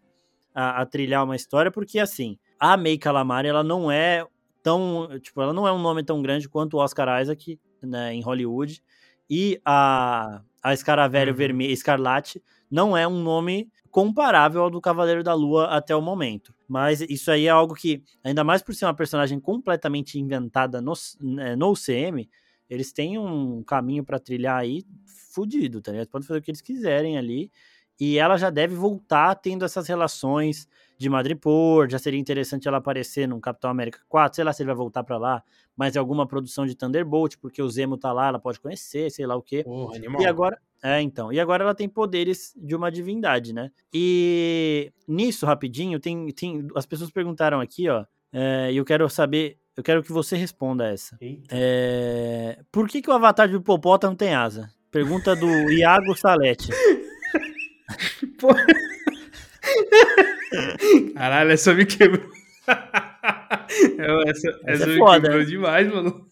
[0.54, 4.25] a, a trilhar uma história, porque assim, a May Calamari, ela não é
[4.65, 8.21] tão, tipo, ela não é um nome tão grande quanto o Oscar Isaac, né, em
[8.23, 8.82] Hollywood,
[9.30, 11.38] e a, a Escaravelho uhum.
[11.38, 16.51] Vermelho, Escarlate, não é um nome comparável ao do Cavaleiro da Lua até o momento.
[16.67, 20.93] Mas isso aí é algo que, ainda mais por ser uma personagem completamente inventada no,
[21.21, 22.28] né, no UCM,
[22.67, 24.84] eles têm um caminho para trilhar aí
[25.32, 26.10] fudido, tá ligado?
[26.10, 27.51] Podem fazer o que eles quiserem ali.
[27.99, 31.89] E ela já deve voltar tendo essas relações de Madripoor.
[31.89, 34.36] Já seria interessante ela aparecer num Capitão América 4.
[34.36, 35.43] Sei lá se ele vai voltar para lá,
[35.75, 39.36] mas alguma produção de Thunderbolt, porque o Zemo tá lá, ela pode conhecer, sei lá
[39.36, 39.63] o quê.
[39.63, 41.34] Porra, e agora, é, então.
[41.34, 43.71] E agora ela tem poderes de uma divindade, né?
[43.93, 49.58] E nisso, rapidinho, tem, tem as pessoas perguntaram aqui, ó, é, e eu quero saber,
[49.75, 51.17] eu quero que você responda essa.
[51.49, 54.69] É, por que, que o avatar de hipopótamo tem asa?
[54.91, 56.69] Pergunta do Iago Salete.
[61.13, 62.29] Caralho, essa me quebrou.
[64.27, 65.45] essa, essa, essa é me foda, quebrou né?
[65.45, 66.25] demais, mano.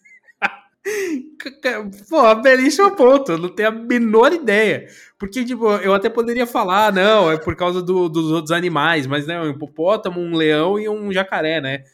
[2.10, 4.86] Pô, belíssimo ponto, eu não tenho a menor ideia.
[5.18, 9.26] Porque, tipo, eu até poderia falar, não, é por causa do, dos outros animais, mas
[9.26, 11.84] né, um hipopótamo, um leão e um jacaré, né?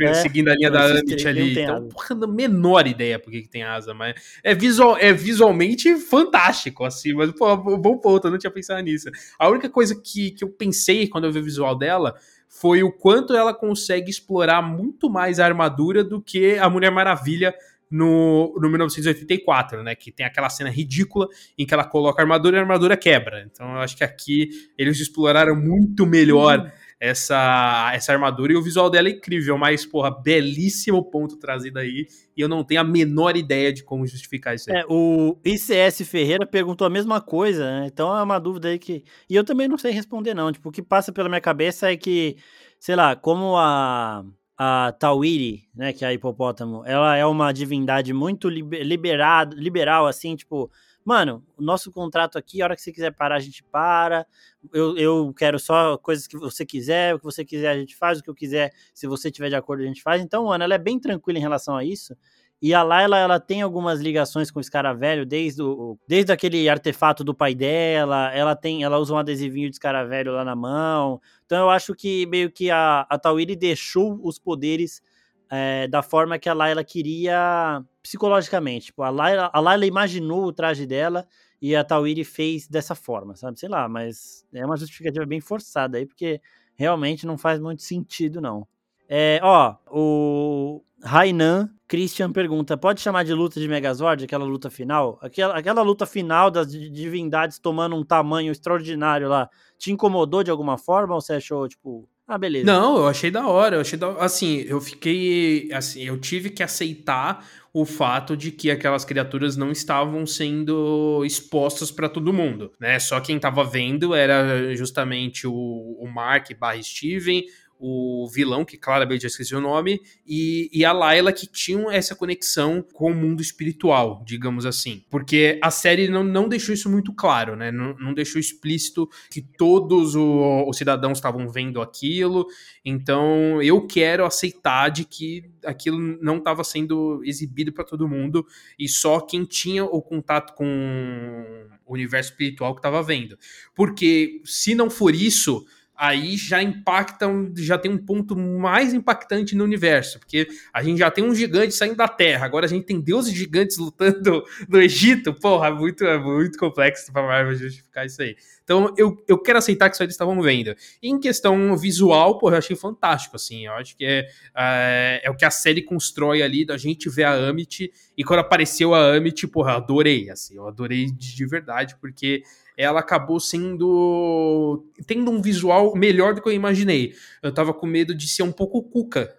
[0.00, 1.58] É, Seguindo a linha da Amit ali.
[1.58, 5.96] Então, porra, a menor ideia por que, que tem asa, mas é, visual, é visualmente
[5.96, 9.08] fantástico, assim, mas, pô, bom ponto, eu não tinha pensado nisso.
[9.38, 12.14] A única coisa que, que eu pensei quando eu vi o visual dela
[12.48, 17.54] foi o quanto ela consegue explorar muito mais a armadura do que a Mulher Maravilha
[17.90, 19.94] no, no 1984, né?
[19.94, 23.44] Que tem aquela cena ridícula em que ela coloca a armadura e a armadura quebra.
[23.50, 26.70] Então eu acho que aqui eles exploraram muito melhor uhum.
[26.98, 32.06] essa, essa armadura e o visual dela é incrível, mas, porra, belíssimo ponto trazido aí.
[32.36, 34.78] E eu não tenho a menor ideia de como justificar isso aí.
[34.78, 37.86] É, o ICS Ferreira perguntou a mesma coisa, né?
[37.86, 39.04] Então é uma dúvida aí que.
[39.28, 40.50] E eu também não sei responder, não.
[40.50, 42.36] Tipo, o que passa pela minha cabeça é que,
[42.80, 44.24] sei lá, como a
[44.56, 50.36] a Tawiri, né, que é a hipopótamo, ela é uma divindade muito liberado, liberal, assim,
[50.36, 50.70] tipo,
[51.04, 54.26] mano, o nosso contrato aqui, a hora que você quiser parar, a gente para,
[54.72, 58.18] eu, eu quero só coisas que você quiser, o que você quiser a gente faz,
[58.18, 60.74] o que eu quiser, se você tiver de acordo a gente faz, então, mano, ela
[60.74, 62.16] é bem tranquila em relação a isso,
[62.62, 66.68] e a Layla, ela tem algumas ligações com esse cara velho, desde, o, desde aquele
[66.68, 70.56] artefato do pai dela, ela tem, ela usa um adesivinho de cara velho lá na
[70.56, 71.20] mão.
[71.44, 75.02] Então eu acho que meio que a, a Tawiri deixou os poderes
[75.50, 78.86] é, da forma que a Layla queria psicologicamente.
[78.86, 81.26] Tipo, a Layla, a Layla imaginou o traje dela
[81.60, 83.58] e a Tawiri fez dessa forma, sabe?
[83.60, 86.40] Sei lá, mas é uma justificativa bem forçada aí, porque
[86.76, 88.66] realmente não faz muito sentido, não.
[89.08, 95.18] É, ó, o Rainan Christian pergunta: pode chamar de luta de Megazord, aquela luta final?
[95.22, 100.78] Aquela, aquela luta final das divindades tomando um tamanho extraordinário lá, te incomodou de alguma
[100.78, 102.64] forma ou você achou, tipo, Ah, beleza.
[102.64, 106.62] Não, eu achei da hora, eu achei da assim, eu fiquei assim, eu tive que
[106.62, 113.00] aceitar o fato de que aquelas criaturas não estavam sendo expostas para todo mundo, né?
[113.00, 117.44] Só quem estava vendo era justamente o, o Mark barra Steven,
[117.78, 122.14] o vilão, que claramente eu esqueci o nome, e, e a Layla, que tinham essa
[122.14, 125.04] conexão com o mundo espiritual, digamos assim.
[125.10, 127.70] Porque a série não, não deixou isso muito claro, né?
[127.70, 132.46] Não, não deixou explícito que todos o, os cidadãos estavam vendo aquilo.
[132.84, 138.46] Então eu quero aceitar de que aquilo não estava sendo exibido para todo mundo
[138.78, 143.38] e só quem tinha o contato com o universo espiritual que estava vendo.
[143.74, 149.62] Porque se não for isso aí já impactam, já tem um ponto mais impactante no
[149.62, 153.00] universo, porque a gente já tem um gigante saindo da Terra, agora a gente tem
[153.00, 158.36] deuses gigantes lutando no Egito, porra, muito, é muito complexo para Marvel justificar isso aí.
[158.64, 160.74] Então eu, eu quero aceitar que isso eles estavam vendo.
[161.02, 164.26] E em questão visual, porra, eu achei fantástico, assim, eu acho que é,
[164.56, 168.40] é, é o que a série constrói ali, da gente ver a Amit, e quando
[168.40, 172.42] apareceu a Amit, porra, eu adorei, assim, eu adorei de, de verdade, porque
[172.76, 174.84] ela acabou sendo.
[175.06, 177.14] tendo um visual melhor do que eu imaginei.
[177.42, 179.34] Eu tava com medo de ser um pouco cuca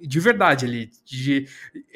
[0.00, 1.46] de verdade ali, de,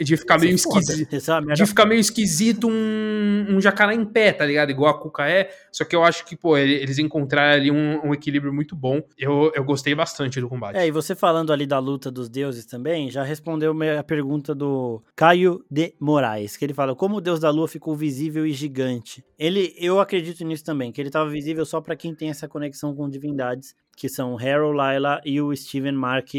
[0.01, 1.11] de ficar meio esquisito.
[1.55, 4.71] De ficar meio esquisito um, um jacaré em pé, tá ligado?
[4.71, 5.51] Igual a Cuca é.
[5.73, 9.03] Só que eu acho que, pô, eles encontraram ali um, um, equilíbrio muito bom.
[9.19, 10.77] Eu, eu gostei bastante do combate.
[10.77, 15.03] É, e você falando ali da luta dos deuses também, já respondeu a pergunta do
[15.17, 19.25] Caio de Moraes, que ele fala: como o deus da lua ficou visível e gigante?
[19.39, 22.95] Ele, eu acredito nisso também, que ele estava visível só para quem tem essa conexão
[22.95, 26.33] com divindades que são Harold, Layla e o Steven Mark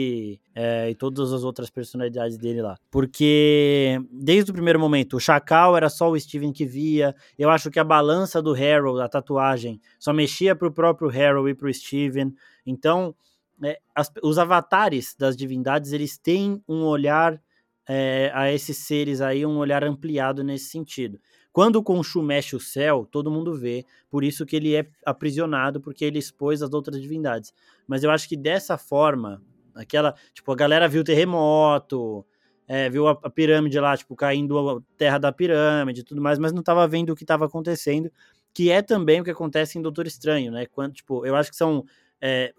[0.55, 2.77] é, e todas as outras personalidades dele lá.
[2.89, 7.13] Porque desde o primeiro momento, o Chacal era só o Steven que via.
[7.37, 11.53] Eu acho que a balança do Harold, a tatuagem, só mexia pro próprio Harold e
[11.53, 12.33] pro Steven.
[12.65, 13.13] Então,
[13.61, 17.41] é, as, os avatares das divindades, eles têm um olhar
[17.85, 21.19] é, a esses seres aí, um olhar ampliado nesse sentido.
[21.59, 25.81] Quando o Khonshu mexe o céu, todo mundo vê, por isso que ele é aprisionado,
[25.81, 27.53] porque ele expôs as outras divindades.
[27.85, 29.43] Mas eu acho que dessa forma,
[29.75, 32.25] aquela, tipo, a galera viu o terremoto,
[32.65, 36.39] é, viu a, a, pirâmide lá, tipo, caindo a terra da pirâmide e tudo mais,
[36.39, 38.09] mas não estava vendo o que estava acontecendo,
[38.53, 40.65] que é também o que acontece em Doutor Estranho, né?
[40.65, 41.83] Quando, tipo, eu acho que são
[42.21, 42.53] é,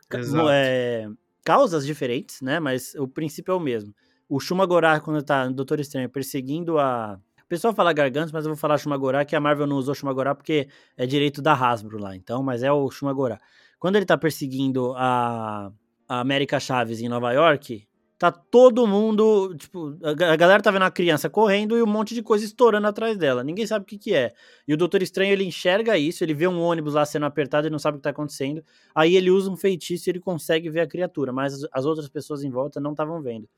[0.53, 1.09] é,
[1.43, 2.61] causas diferentes, né?
[2.61, 3.95] Mas o princípio é o mesmo.
[4.29, 7.19] O Shumagorá, quando tá no Doutor Estranho perseguindo a,
[7.51, 10.69] pessoal fala Gargantos, mas eu vou falar Shumagorá, que a Marvel não usou Shumagorá porque
[10.97, 13.41] é direito da Hasbro lá, então, mas é o Shumagorá.
[13.77, 15.73] Quando ele tá perseguindo a,
[16.09, 20.91] a América Chaves em Nova York, tá todo mundo, tipo, a galera tá vendo a
[20.93, 23.43] criança correndo e um monte de coisa estourando atrás dela.
[23.43, 24.33] Ninguém sabe o que que é.
[24.69, 27.71] E o Doutor Estranho, ele enxerga isso, ele vê um ônibus lá sendo apertado e
[27.71, 28.63] não sabe o que tá acontecendo.
[28.95, 32.45] Aí ele usa um feitiço e ele consegue ver a criatura, mas as outras pessoas
[32.45, 33.49] em volta não estavam vendo.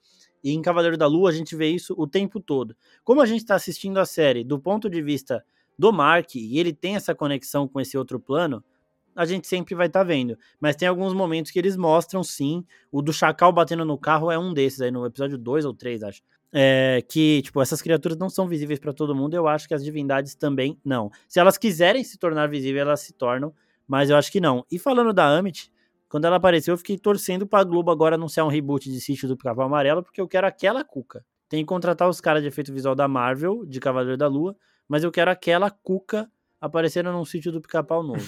[0.42, 2.76] E em Cavaleiro da Lua a gente vê isso o tempo todo.
[3.05, 5.44] Como a gente está assistindo a série do ponto de vista
[5.78, 8.62] do Mark e ele tem essa conexão com esse outro plano,
[9.14, 10.38] a gente sempre vai estar tá vendo.
[10.61, 12.64] Mas tem alguns momentos que eles mostram sim.
[12.90, 16.02] O do Chacal batendo no carro é um desses aí, no episódio 2 ou 3,
[16.02, 16.22] acho.
[16.55, 19.35] É, que, tipo, essas criaturas não são visíveis para todo mundo.
[19.35, 21.11] Eu acho que as divindades também não.
[21.28, 23.55] Se elas quiserem se tornar visíveis, elas se tornam.
[23.87, 24.64] Mas eu acho que não.
[24.70, 25.72] E falando da Amit,
[26.12, 29.35] quando ela apareceu, eu fiquei torcendo pra Globo agora anunciar um reboot de Sítio do
[29.35, 31.25] Pica-Pau Amarelo, porque eu quero aquela cuca.
[31.48, 34.55] Tem que contratar os caras de efeito visual da Marvel, de Cavaleiro da Lua,
[34.87, 38.20] mas eu quero aquela cuca aparecendo num sítio do Pica-Pau novo.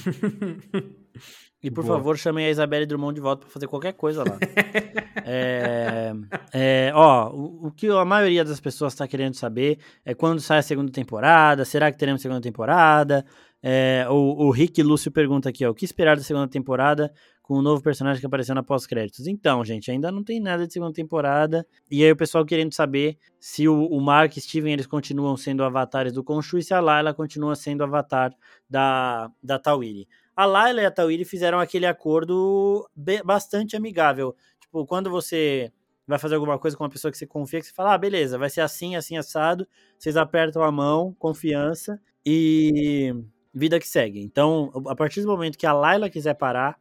[1.63, 1.97] E por Boa.
[1.97, 4.39] favor, chamem a Isabelle Drummond de volta para fazer qualquer coisa lá.
[5.25, 6.13] é,
[6.53, 10.59] é, ó, o, o, que a maioria das pessoas está querendo saber é quando sai
[10.59, 11.65] a segunda temporada.
[11.65, 13.25] Será que teremos segunda temporada?
[13.63, 17.11] É, o, o Rick Lúcio pergunta aqui, ó, o que esperar da segunda temporada
[17.45, 19.27] com o novo personagem que apareceu na pós-créditos?
[19.27, 21.67] Então, gente, ainda não tem nada de segunda temporada.
[21.91, 25.63] E aí o pessoal querendo saber se o, o Mark e Steven eles continuam sendo
[25.63, 28.35] avatares do Khonshu e se a Layla continua sendo avatar
[28.69, 30.09] da, da Tawiri.
[30.35, 32.89] A Layla e a Tawiri fizeram aquele acordo
[33.23, 34.35] bastante amigável.
[34.59, 35.71] Tipo, quando você
[36.07, 38.39] vai fazer alguma coisa com uma pessoa que você confia, que você fala, ah, beleza,
[38.39, 43.15] vai ser assim, assim, assado, vocês apertam a mão, confiança, e
[43.53, 44.21] vida que segue.
[44.21, 46.79] Então, a partir do momento que a Layla quiser parar,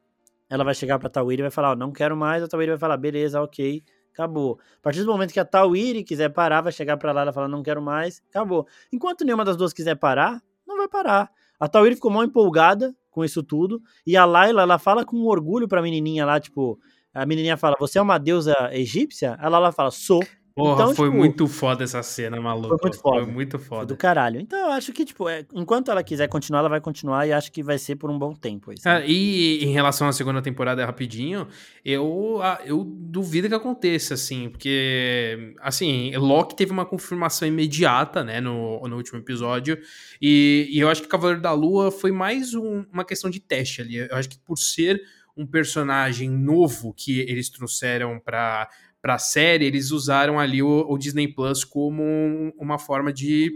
[0.50, 2.98] ela vai chegar pra Tawiri e vai falar, não quero mais, a Tawiri vai falar,
[2.98, 4.60] beleza, ok, acabou.
[4.78, 7.48] A partir do momento que a Tawiri quiser parar, vai chegar pra Layla e falar,
[7.48, 8.68] não quero mais, acabou.
[8.92, 11.30] Enquanto nenhuma das duas quiser parar, não vai parar.
[11.60, 15.68] A Tawiri ficou mal empolgada com isso tudo, e a Layla, ela fala com orgulho
[15.68, 16.80] pra menininha lá, tipo,
[17.14, 19.36] a menininha fala, você é uma deusa egípcia?
[19.40, 20.22] A Layla fala, sou.
[20.56, 22.78] Porra, então, foi tipo, muito foda essa cena, maluco.
[22.78, 23.24] Foi muito foda.
[23.24, 23.80] Foi muito foda.
[23.80, 24.40] Foi do caralho.
[24.40, 27.52] Então eu acho que, tipo, é, enquanto ela quiser continuar, ela vai continuar e acho
[27.52, 28.72] que vai ser por um bom tempo.
[28.72, 31.48] Isso, ah, e em relação à segunda temporada, rapidinho,
[31.84, 38.80] eu, eu duvido que aconteça, assim, porque, assim, Loki teve uma confirmação imediata, né, no,
[38.88, 39.80] no último episódio,
[40.22, 43.82] e, e eu acho que Cavaleiro da Lua foi mais um, uma questão de teste
[43.82, 43.98] ali.
[43.98, 45.02] Eu acho que por ser
[45.36, 48.70] um personagem novo que eles trouxeram para
[49.04, 53.52] para a série, eles usaram ali o, o Disney Plus como um, uma forma de,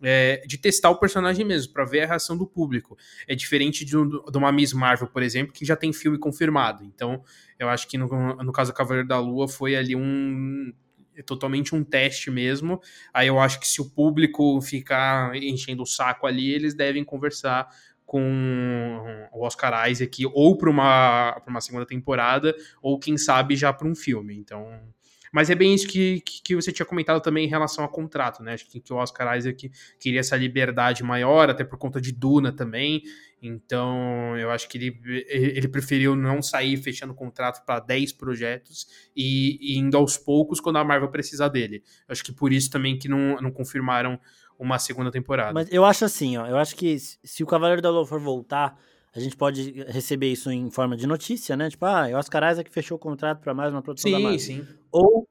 [0.00, 2.96] é, de testar o personagem mesmo, para ver a reação do público.
[3.26, 6.84] É diferente de, de, uma Miss Marvel, por exemplo, que já tem filme confirmado.
[6.84, 7.20] Então,
[7.58, 10.72] eu acho que no, no caso do Cavaleiro da Lua foi ali um
[11.26, 12.80] totalmente um teste mesmo.
[13.12, 17.68] Aí eu acho que se o público ficar enchendo o saco ali, eles devem conversar
[18.12, 23.88] com o Oscar Isaac ou para uma, uma segunda temporada, ou quem sabe já para
[23.88, 24.36] um filme.
[24.36, 24.68] Então.
[25.32, 28.52] Mas é bem isso que, que, você tinha comentado também em relação a contrato, né?
[28.52, 32.52] Acho que, que o Oscar Isaac queria essa liberdade maior, até por conta de Duna
[32.52, 33.02] também.
[33.40, 38.86] Então, eu acho que ele, ele preferiu não sair fechando contrato para 10 projetos
[39.16, 41.82] e, e, indo aos poucos quando a Marvel precisar dele.
[42.06, 44.20] Acho que por isso também que não, não confirmaram
[44.62, 45.52] uma segunda temporada.
[45.52, 48.78] Mas eu acho assim, ó, eu acho que se o Cavaleiro da Lua for voltar,
[49.14, 51.68] a gente pode receber isso em forma de notícia, né?
[51.68, 54.38] Tipo, ah, o Oscar Isaac fechou o contrato para mais uma produção sim, da Marvel.
[54.38, 54.74] Sim, sim.
[54.90, 55.28] Ou,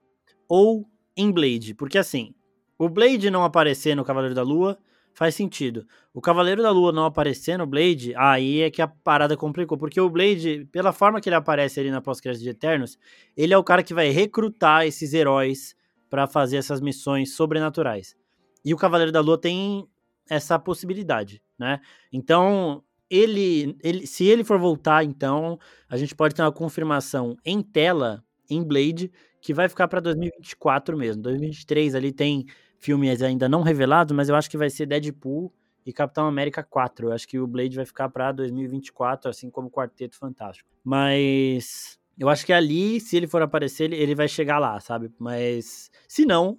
[0.48, 2.34] ou em Blade, porque assim,
[2.78, 4.78] o Blade não aparecer no Cavaleiro da Lua
[5.14, 5.86] faz sentido.
[6.14, 10.00] O Cavaleiro da Lua não aparecer no Blade, aí é que a parada complicou, porque
[10.00, 12.98] o Blade, pela forma que ele aparece ali na pós-crédito de Eternos,
[13.36, 15.76] ele é o cara que vai recrutar esses heróis
[16.10, 18.16] para fazer essas missões sobrenaturais.
[18.64, 19.88] E o Cavaleiro da Lua tem
[20.30, 21.80] essa possibilidade, né?
[22.12, 25.60] Então, ele, ele, se ele for voltar, então,
[25.90, 30.98] a gente pode ter uma confirmação em tela, em Blade, que vai ficar para 2024
[30.98, 31.22] mesmo.
[31.22, 32.46] 2023 ali tem
[32.80, 35.54] filmes ainda não revelados, mas eu acho que vai ser Deadpool
[35.86, 37.08] e Capitão América 4.
[37.10, 40.70] Eu acho que o Blade vai ficar para 2024, assim como o Quarteto Fantástico.
[40.84, 45.12] Mas eu acho que ali, se ele for aparecer, ele, ele vai chegar lá, sabe?
[45.20, 46.58] Mas se não,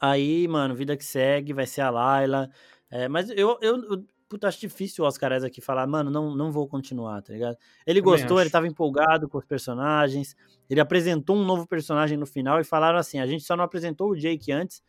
[0.00, 2.50] Aí, mano, vida que segue, vai ser a Layla.
[2.90, 6.50] É, mas eu, eu, eu puta, acho difícil o Oscar Isaac falar, mano, não, não
[6.52, 7.56] vou continuar, tá ligado?
[7.86, 8.44] Ele Também gostou, acho.
[8.44, 10.36] ele tava empolgado com os personagens,
[10.68, 14.10] ele apresentou um novo personagem no final e falaram assim: a gente só não apresentou
[14.10, 14.82] o Jake antes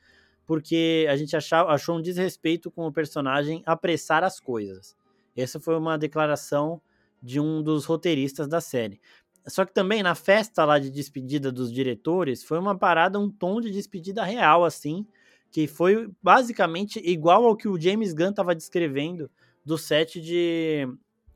[0.45, 4.95] porque a gente achava, achou um desrespeito com o personagem apressar as coisas.
[5.36, 6.82] Essa foi uma declaração
[7.22, 9.01] de um dos roteiristas da série.
[9.47, 13.61] Só que também na festa lá de despedida dos diretores, foi uma parada, um tom
[13.61, 15.05] de despedida real, assim,
[15.51, 19.29] que foi basicamente igual ao que o James Gunn estava descrevendo
[19.63, 20.87] do set de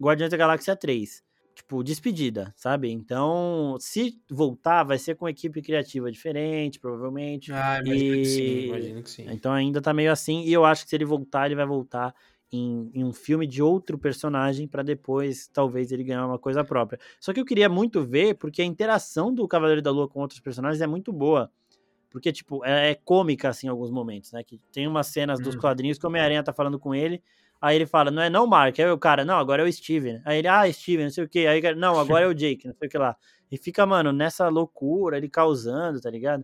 [0.02, 1.24] Guardiões da Galáxia 3.
[1.56, 2.90] Tipo, despedida, sabe?
[2.90, 7.52] Então, se voltar, vai ser com equipe criativa diferente, provavelmente.
[7.52, 8.22] Ah, imagino e...
[8.22, 9.26] que sim, imagino que sim.
[9.30, 12.16] Então ainda tá meio assim, e eu acho que se ele voltar, ele vai voltar
[12.52, 17.00] em, em um filme de outro personagem para depois talvez ele ganhar uma coisa própria.
[17.20, 20.40] Só que eu queria muito ver porque a interação do Cavaleiro da Lua com outros
[20.40, 21.52] personagens é muito boa.
[22.10, 24.44] Porque, tipo, é, é cômica, assim, em alguns momentos, né?
[24.44, 25.62] Que tem umas cenas dos uhum.
[25.62, 27.22] quadrinhos que o Homem-Aranha tá falando com ele,
[27.62, 30.20] aí ele fala, não é não, Mark, aí o cara, não, agora é o Steven.
[30.26, 32.74] Aí ele, ah, Steven, não sei o que, aí não, agora é o Jake, não
[32.74, 33.16] sei o que lá.
[33.52, 36.44] E fica, mano, nessa loucura, ele causando, tá ligado?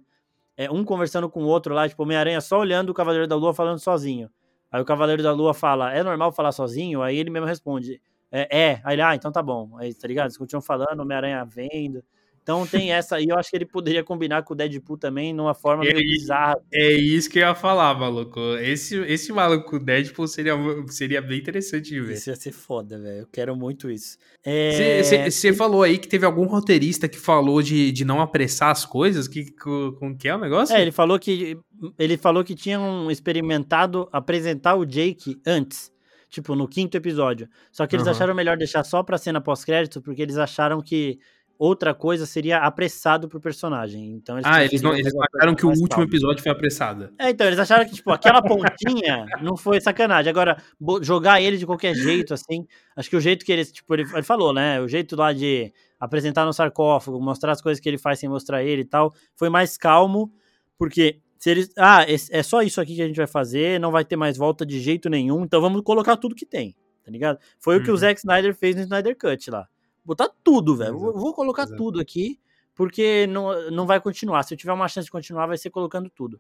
[0.55, 3.53] É, um conversando com o outro lá, tipo, Homem-Aranha só olhando o Cavaleiro da Lua
[3.53, 4.29] falando sozinho.
[4.75, 7.01] Aí o Cavaleiro da Lua fala, é normal falar sozinho?
[7.01, 8.81] Aí ele mesmo responde, é, é.
[8.83, 9.77] Aí ele, ah, então tá bom.
[9.77, 10.25] Aí, tá ligado?
[10.25, 12.03] Eles continuam falando, Homem-Aranha vendo.
[12.45, 15.55] Então tem essa aí, eu acho que ele poderia combinar com o Deadpool também, numa
[15.55, 16.61] forma meio é, bizarra.
[16.71, 18.39] É isso que eu ia falar, maluco.
[18.59, 20.53] Esse, esse maluco Deadpool seria,
[20.87, 22.13] seria bem interessante de ver.
[22.13, 23.21] Isso ia ser foda, velho.
[23.21, 24.19] Eu quero muito isso.
[24.45, 25.53] Você é...
[25.53, 29.27] falou aí que teve algum roteirista que falou de, de não apressar as coisas?
[29.27, 30.75] Que, com que é o negócio?
[30.75, 31.57] É, ele falou que
[31.97, 35.91] ele falou que tinham experimentado apresentar o Jake antes.
[36.29, 37.47] Tipo, no quinto episódio.
[37.71, 38.11] Só que eles uhum.
[38.11, 41.17] acharam melhor deixar só pra cena pós-crédito, porque eles acharam que
[41.57, 44.11] outra coisa seria apressado pro personagem.
[44.13, 46.05] Então eles ah, eles, não, eles acharam que o último calma.
[46.05, 47.09] episódio foi apressado.
[47.17, 50.29] É, então, eles acharam que, tipo, aquela pontinha não foi sacanagem.
[50.29, 50.57] Agora,
[51.01, 54.23] jogar ele de qualquer jeito, assim, acho que o jeito que eles, tipo, ele, ele
[54.23, 58.19] falou, né, o jeito lá de apresentar no sarcófago, mostrar as coisas que ele faz
[58.19, 60.31] sem mostrar ele e tal, foi mais calmo,
[60.77, 64.03] porque se eles, ah, é só isso aqui que a gente vai fazer, não vai
[64.03, 67.39] ter mais volta de jeito nenhum, então vamos colocar tudo que tem, tá ligado?
[67.59, 67.81] Foi uhum.
[67.81, 67.99] o que o uhum.
[67.99, 69.67] Zack Snyder fez no Snyder Cut lá
[70.05, 70.97] botar tudo, velho.
[70.97, 71.77] Vou, vou colocar Exato.
[71.77, 72.39] tudo aqui,
[72.73, 74.43] porque não, não vai continuar.
[74.43, 76.39] Se eu tiver uma chance de continuar, vai ser colocando tudo.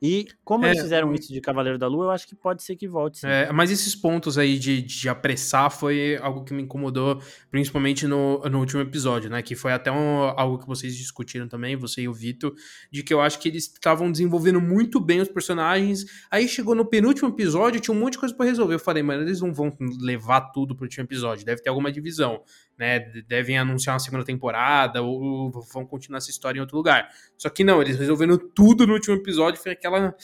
[0.00, 2.76] E como é, eles fizeram isso de Cavaleiro da Lua, eu acho que pode ser
[2.76, 3.24] que volte.
[3.24, 7.18] É, mas esses pontos aí de, de apressar foi algo que me incomodou,
[7.50, 9.40] principalmente no, no último episódio, né?
[9.40, 12.54] Que foi até um, algo que vocês discutiram também, você e o Vitor,
[12.90, 16.04] de que eu acho que eles estavam desenvolvendo muito bem os personagens.
[16.30, 18.74] Aí chegou no penúltimo episódio, tinha um monte de coisa para resolver.
[18.74, 22.42] Eu falei, mano, eles não vão levar tudo pro último episódio, deve ter alguma divisão
[22.78, 23.00] né?
[23.26, 27.08] Devem anunciar uma segunda temporada ou vão continuar essa história em outro lugar.
[27.36, 30.14] Só que não, eles resolveram tudo no último episódio, foi aquela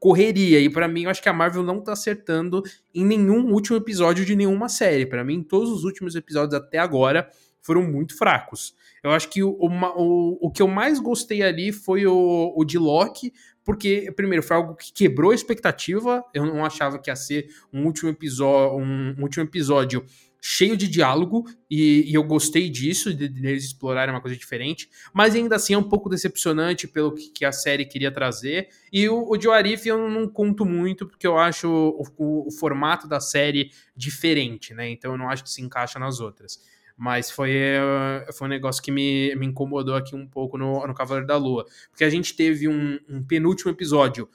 [0.00, 0.58] correria.
[0.58, 2.62] E para mim, eu acho que a Marvel não tá acertando
[2.94, 5.04] em nenhum último episódio de nenhuma série.
[5.04, 7.28] Para mim, todos os últimos episódios até agora
[7.62, 8.74] foram muito fracos.
[9.04, 12.78] Eu acho que o, o, o que eu mais gostei ali foi o, o de
[12.78, 13.32] Loki,
[13.62, 16.24] porque, primeiro, foi algo que quebrou a expectativa.
[16.34, 20.04] Eu não achava que ia ser um último episódio, um, um último episódio
[20.40, 24.88] cheio de diálogo, e, e eu gostei disso, de, de, eles explorarem uma coisa diferente,
[25.12, 28.68] mas ainda assim é um pouco decepcionante pelo que, que a série queria trazer.
[28.92, 33.06] E o, o Arif eu não conto muito, porque eu acho o, o, o, formato
[33.06, 34.88] da série diferente, né?
[34.88, 36.58] Então eu não acho que se encaixa nas outras.
[36.96, 40.94] Mas foi, eh, foi um negócio que me, me incomodou aqui um pouco no, no
[40.94, 41.64] Cavaleiro da Lua.
[41.90, 44.28] Porque a gente teve um, um penúltimo episódio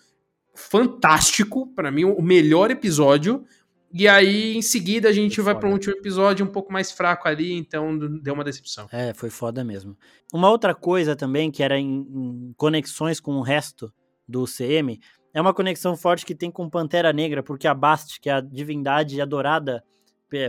[0.56, 3.46] fantástico, para mim, o melhor episódio,
[3.98, 6.92] e aí, em seguida, a gente foi vai para um último episódio um pouco mais
[6.92, 8.90] fraco ali, então deu uma decepção.
[8.92, 9.98] É, foi foda mesmo.
[10.34, 13.94] Uma outra coisa também, que era em, em conexões com o resto
[14.28, 15.00] do CM,
[15.34, 18.42] é uma conexão forte que tem com Pantera Negra, porque a Bast, que é a
[18.42, 19.82] divindade adorada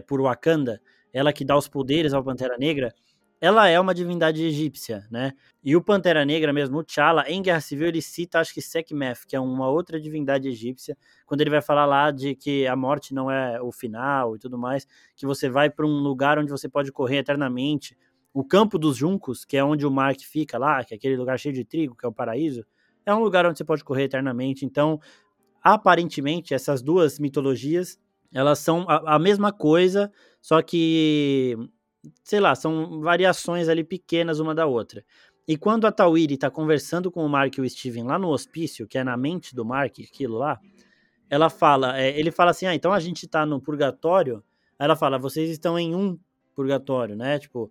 [0.09, 0.81] por Wakanda,
[1.13, 2.93] ela que dá os poderes ao Pantera Negra,
[3.41, 5.33] ela é uma divindade egípcia, né?
[5.63, 9.27] E o Pantera Negra mesmo, o T'Challa, em Guerra Civil, ele cita, acho que Sekhmet,
[9.27, 13.13] que é uma outra divindade egípcia, quando ele vai falar lá de que a morte
[13.13, 16.69] não é o final e tudo mais, que você vai para um lugar onde você
[16.69, 17.97] pode correr eternamente.
[18.33, 21.39] O Campo dos Juncos, que é onde o Mark fica lá, que é aquele lugar
[21.39, 22.65] cheio de trigo, que é o paraíso,
[23.05, 24.65] é um lugar onde você pode correr eternamente.
[24.65, 24.99] Então,
[25.63, 27.99] aparentemente, essas duas mitologias,
[28.33, 30.11] elas são a, a mesma coisa,
[30.41, 31.57] só que
[32.23, 35.05] sei lá, são variações ali pequenas uma da outra.
[35.49, 38.87] E quando a Tawiri está conversando com o Mark e o Steven lá no hospício,
[38.87, 40.61] que é na mente do Mark, aquilo lá,
[41.31, 44.43] ela fala, é, ele fala assim, ah, então a gente está no purgatório.
[44.79, 46.19] Ela fala, vocês estão em um
[46.55, 47.39] purgatório, né?
[47.39, 47.71] Tipo,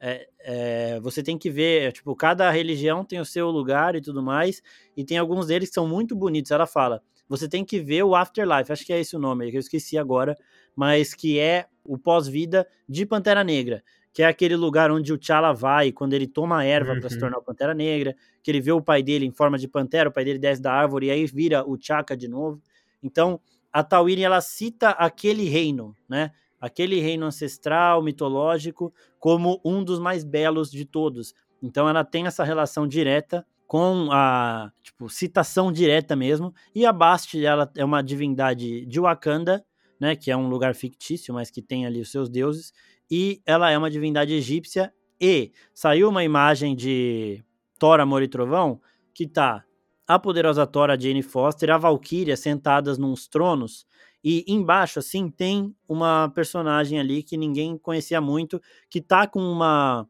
[0.00, 4.22] é, é, você tem que ver, tipo, cada religião tem o seu lugar e tudo
[4.22, 4.62] mais,
[4.96, 6.50] e tem alguns deles que são muito bonitos.
[6.50, 9.56] Ela fala, você tem que ver o Afterlife, acho que é esse o nome, que
[9.56, 10.36] eu esqueci agora,
[10.76, 13.82] mas que é o pós-vida de Pantera Negra,
[14.12, 17.00] que é aquele lugar onde o T'Challa vai quando ele toma a erva uhum.
[17.00, 19.68] para se tornar o Pantera Negra, que ele vê o pai dele em forma de
[19.68, 22.62] pantera, o pai dele desce da árvore e aí vira o Chaka de novo.
[23.02, 23.40] Então,
[23.72, 26.30] a Tawiri ela cita aquele reino, né?
[26.60, 31.34] Aquele reino ancestral, mitológico, como um dos mais belos de todos.
[31.62, 36.54] Então, ela tem essa relação direta com a tipo, citação direta mesmo.
[36.74, 39.64] E a Bast, ela é uma divindade de Wakanda,
[40.00, 42.72] né, que é um lugar fictício, mas que tem ali os seus deuses,
[43.10, 47.42] e ela é uma divindade egípcia, e saiu uma imagem de
[47.78, 48.80] Thor, Amor e Trovão,
[49.14, 49.64] que tá
[50.06, 53.86] a poderosa Thor, a Jane Foster, a Valkyria sentadas nos tronos,
[54.22, 60.06] e embaixo, assim, tem uma personagem ali que ninguém conhecia muito, que tá com uma,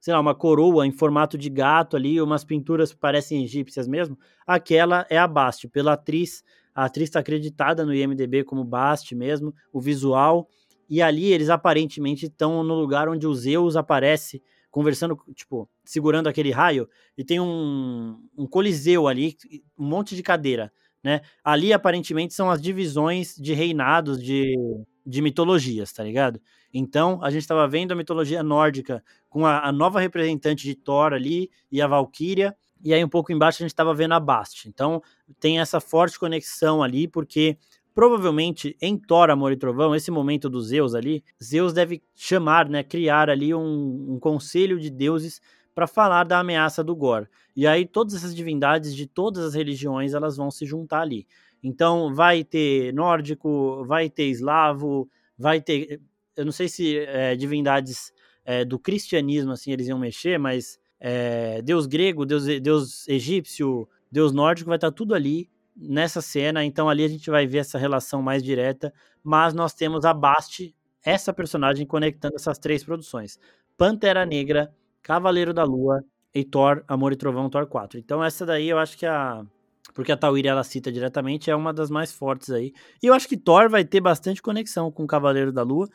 [0.00, 4.18] sei lá, uma coroa em formato de gato ali, umas pinturas que parecem egípcias mesmo.
[4.44, 6.42] Aquela é a Bast, pela atriz
[6.74, 10.48] a atriz está acreditada no IMDB como Bast mesmo, o visual.
[10.88, 14.42] E ali eles aparentemente estão no lugar onde o Zeus aparece
[14.72, 19.36] conversando, tipo, segurando aquele raio, e tem um, um coliseu ali,
[19.78, 20.72] um monte de cadeira,
[21.04, 21.20] né?
[21.44, 24.54] Ali aparentemente são as divisões de reinados de,
[25.06, 26.40] de mitologias, tá ligado?
[26.72, 31.12] Então a gente estava vendo a mitologia nórdica com a, a nova representante de Thor
[31.12, 34.68] ali e a Valkyria, e aí um pouco embaixo a gente estava vendo a Bast.
[34.68, 35.02] Então
[35.38, 37.56] tem essa forte conexão ali, porque
[37.94, 42.82] provavelmente em Thor, Amor e Trovão, esse momento dos Zeus ali, Zeus deve chamar, né,
[42.82, 45.40] criar ali um, um conselho de deuses
[45.74, 47.28] para falar da ameaça do Gor.
[47.54, 51.26] E aí todas essas divindades de todas as religiões elas vão se juntar ali.
[51.62, 55.08] Então vai ter nórdico, vai ter eslavo,
[55.38, 56.00] vai ter,
[56.36, 58.12] eu não sei se é, divindades
[58.44, 64.32] é, do cristianismo assim eles iam mexer, mas é, deus grego, deus, deus egípcio, deus
[64.32, 66.64] nórdico, vai estar tudo ali nessa cena.
[66.64, 68.94] Então ali a gente vai ver essa relação mais direta.
[69.20, 70.72] Mas nós temos a Bast,
[71.04, 73.36] essa personagem conectando essas três produções:
[73.76, 74.72] Pantera Negra,
[75.02, 77.98] Cavaleiro da Lua e Thor, Amor e Trovão, Thor 4.
[77.98, 79.44] Então essa daí eu acho que a
[79.94, 82.72] porque a Tawiri ela cita diretamente, é uma das mais fortes aí.
[83.02, 85.88] E eu acho que Thor vai ter bastante conexão com o Cavaleiro da Lua.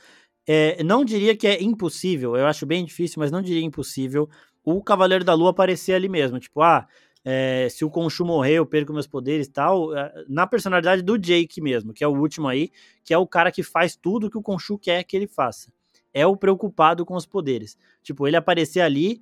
[0.45, 4.29] É, não diria que é impossível, eu acho bem difícil, mas não diria impossível
[4.75, 6.39] o Cavaleiro da Lua aparecer ali mesmo.
[6.39, 6.85] Tipo, ah,
[7.23, 11.17] é, se o Khonshu morrer, eu perco meus poderes e tal, é, na personalidade do
[11.17, 12.69] Jake mesmo, que é o último aí,
[13.03, 15.71] que é o cara que faz tudo que o Khonshu quer que ele faça.
[16.13, 17.77] É o preocupado com os poderes.
[18.03, 19.21] Tipo, ele aparecer ali,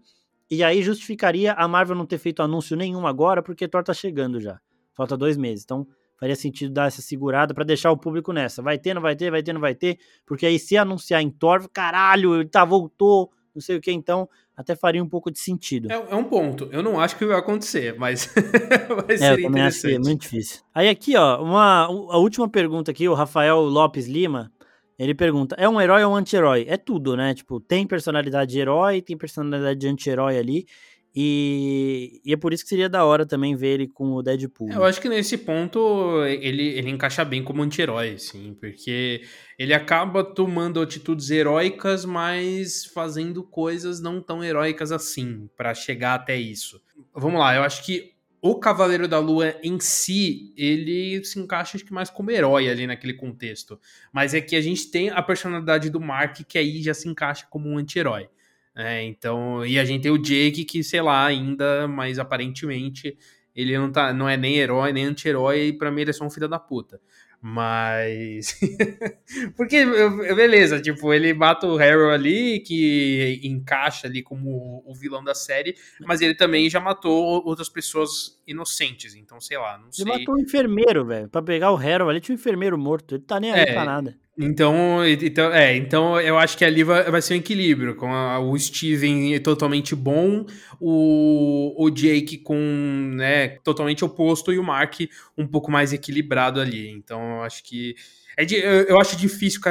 [0.49, 4.39] e aí justificaria a Marvel não ter feito anúncio nenhum agora, porque Thor tá chegando
[4.39, 4.59] já.
[4.95, 5.63] Falta dois meses.
[5.63, 5.87] Então,
[6.19, 8.63] faria sentido dar essa segurada para deixar o público nessa.
[8.63, 9.99] Vai ter, não vai ter, vai ter, não vai ter.
[10.25, 14.27] Porque aí, se anunciar em Thor, caralho, ele tá, voltou, não sei o que, então
[14.55, 15.91] até faria um pouco de sentido.
[15.91, 16.69] É, é um ponto.
[16.71, 18.33] Eu não acho que vai acontecer, mas
[19.07, 20.61] vai ser é, eu Acho que é muito difícil.
[20.73, 24.51] Aí aqui, ó, uma, a última pergunta aqui, o Rafael Lopes Lima,
[24.97, 26.65] ele pergunta: é um herói ou um anti-herói?
[26.67, 27.33] É tudo, né?
[27.33, 30.65] Tipo, tem personalidade de herói, tem personalidade de anti-herói ali.
[31.18, 34.70] E, e, é por isso que seria da hora também ver ele com o Deadpool.
[34.70, 39.22] Eu acho que nesse ponto ele, ele encaixa bem como anti-herói, sim, porque
[39.57, 46.36] ele acaba tomando atitudes heróicas, mas fazendo coisas não tão heróicas assim, para chegar até
[46.36, 46.82] isso.
[47.13, 51.86] Vamos lá, eu acho que o Cavaleiro da Lua em si, ele se encaixa acho
[51.86, 53.80] que mais como herói ali naquele contexto.
[54.13, 57.47] Mas é que a gente tem a personalidade do Mark, que aí já se encaixa
[57.49, 58.30] como um anti-herói.
[58.76, 63.17] É, então, e a gente tem o Jake que, sei lá, ainda, mas aparentemente
[63.55, 66.26] ele não, tá, não é nem herói, nem anti-herói, e pra mim ele é só
[66.26, 66.99] um filho da puta.
[67.41, 68.59] Mas.
[69.55, 69.86] Porque,
[70.36, 75.76] beleza, tipo, ele mata o Harrow ali, que encaixa ali como o vilão da série,
[76.01, 80.03] mas ele também já matou outras pessoas inocentes, então sei lá, não sei.
[80.03, 81.30] Ele matou um enfermeiro, velho.
[81.30, 83.15] Pra pegar o Harrow ali, tinha um enfermeiro morto.
[83.15, 84.17] Ele tá nem aí é, pra nada.
[84.38, 88.38] Então, então, é, então eu acho que ali vai, vai ser um equilíbrio, com a,
[88.38, 90.45] o Steven totalmente bom,
[90.77, 92.57] o, o Jake com,
[93.15, 94.99] né, totalmente oposto e o Mark
[95.38, 96.89] um pouco mais equilibrado ali.
[96.89, 97.95] Então, eu acho que
[98.36, 99.61] é de, eu, eu acho difícil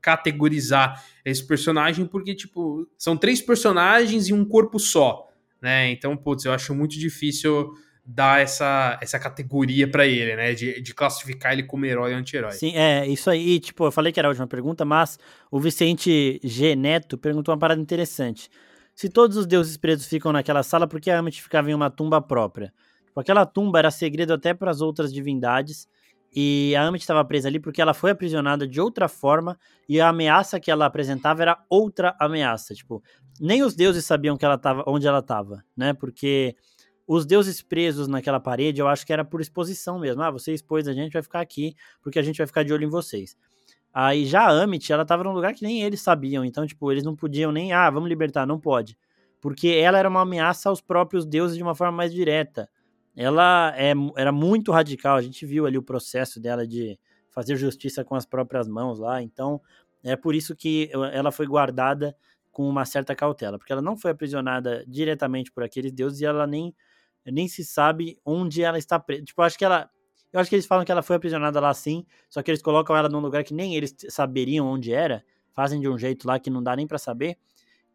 [0.00, 5.28] categorizar esse personagem porque tipo, são três personagens e um corpo só,
[5.60, 5.90] né?
[5.90, 7.74] Então, putz, eu acho muito difícil
[8.12, 10.52] dar essa, essa categoria para ele, né?
[10.52, 12.52] De, de classificar ele como herói ou anti-herói.
[12.52, 15.18] Sim, é, isso aí, tipo, eu falei que era a última pergunta, mas
[15.50, 16.74] o Vicente G.
[16.74, 18.50] Neto perguntou uma parada interessante.
[18.94, 21.88] Se todos os deuses presos ficam naquela sala, por que a Amit ficava em uma
[21.88, 22.72] tumba própria?
[23.06, 25.88] Tipo, aquela tumba era segredo até para as outras divindades,
[26.34, 29.56] e a Amit estava presa ali porque ela foi aprisionada de outra forma,
[29.88, 32.74] e a ameaça que ela apresentava era outra ameaça.
[32.74, 33.02] Tipo,
[33.40, 35.92] nem os deuses sabiam que ela tava, onde ela estava, né?
[35.92, 36.56] Porque
[37.12, 40.22] os deuses presos naquela parede, eu acho que era por exposição mesmo.
[40.22, 42.84] Ah, você expôs a gente, vai ficar aqui, porque a gente vai ficar de olho
[42.84, 43.36] em vocês.
[43.92, 47.02] Aí já a Amit, ela tava num lugar que nem eles sabiam, então, tipo, eles
[47.02, 48.96] não podiam nem, ah, vamos libertar, não pode.
[49.40, 52.70] Porque ela era uma ameaça aos próprios deuses de uma forma mais direta.
[53.16, 56.96] Ela é, era muito radical, a gente viu ali o processo dela de
[57.28, 59.60] fazer justiça com as próprias mãos lá, então
[60.04, 62.14] é por isso que ela foi guardada
[62.52, 66.46] com uma certa cautela, porque ela não foi aprisionada diretamente por aqueles deuses e ela
[66.46, 66.72] nem
[67.26, 69.24] nem se sabe onde ela está presa.
[69.24, 69.88] Tipo, acho que ela.
[70.32, 72.96] Eu acho que eles falam que ela foi aprisionada lá sim, só que eles colocam
[72.96, 76.48] ela num lugar que nem eles saberiam onde era, fazem de um jeito lá que
[76.48, 77.36] não dá nem para saber,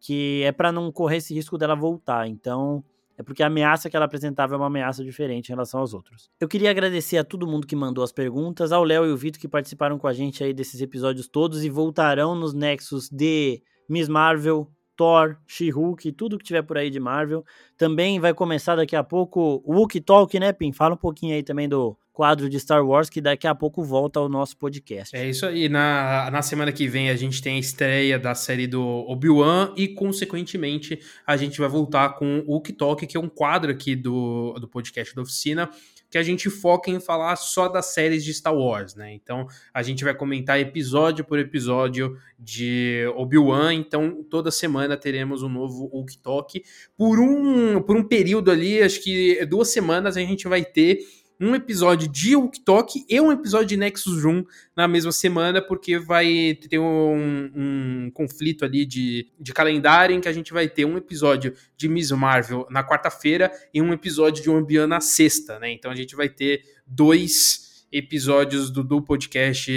[0.02, 2.28] que é para não correr esse risco dela voltar.
[2.28, 2.84] Então,
[3.18, 6.30] é porque a ameaça que ela apresentava é uma ameaça diferente em relação aos outros.
[6.40, 9.40] Eu queria agradecer a todo mundo que mandou as perguntas, ao Léo e o Vitor
[9.40, 14.10] que participaram com a gente aí desses episódios todos e voltarão nos nexos de Miss
[14.10, 17.44] Marvel, Thor, She-Hulk, tudo que tiver por aí de Marvel.
[17.78, 20.72] Também vai começar daqui a pouco o Wookie Talk, né, Pim?
[20.72, 24.20] Fala um pouquinho aí também do quadro de Star Wars, que daqui a pouco volta
[24.22, 25.16] ao nosso podcast.
[25.16, 25.68] É isso aí.
[25.68, 29.90] Na, na semana que vem a gente tem a estreia da série do Obi-Wan e,
[29.90, 34.54] consequentemente, a gente vai voltar com o Wookie Talk, que é um quadro aqui do,
[34.54, 35.70] do podcast da oficina,
[36.10, 39.14] que a gente foca em falar só das séries de Star Wars, né?
[39.14, 45.50] Então a gente vai comentar episódio por episódio de Obi-Wan, então toda semana teremos um
[45.50, 46.64] novo Hulk Talk.
[46.98, 51.00] Por um, por um período ali, acho que duas semanas a gente vai ter
[51.40, 56.00] um episódio de Hulk Talk e um episódio de Nexus Room na mesma semana, porque
[56.00, 60.86] vai ter um, um, conflito ali de, de calendário em que a gente vai ter
[60.86, 65.72] um episódio de Miss Marvel na quarta-feira e um episódio de One na sexta, né?
[65.72, 69.72] Então a gente vai ter dois episódios do, do podcast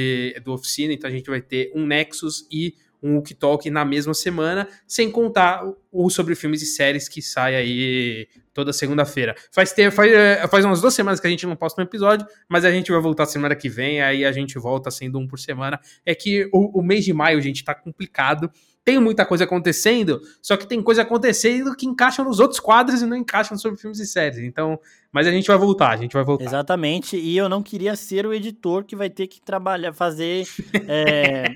[0.44, 4.14] do Oficina, então a gente vai ter um Nexus e um Wookie Talk na mesma
[4.14, 9.34] semana, sem contar o sobre filmes e séries que sai aí toda segunda-feira.
[9.52, 12.64] Faz, faz, é, faz umas duas semanas que a gente não posta um episódio, mas
[12.64, 15.80] a gente vai voltar semana que vem, aí a gente volta sendo um por semana.
[16.04, 18.50] É que o, o mês de maio, gente, tá complicado
[18.88, 23.06] tem muita coisa acontecendo, só que tem coisa acontecendo que encaixam nos outros quadros e
[23.06, 24.38] não encaixam sobre filmes e séries.
[24.38, 24.80] Então,
[25.12, 26.46] mas a gente vai voltar, a gente vai voltar.
[26.46, 30.46] Exatamente, e eu não queria ser o editor que vai ter que trabalhar, fazer
[30.88, 31.50] é,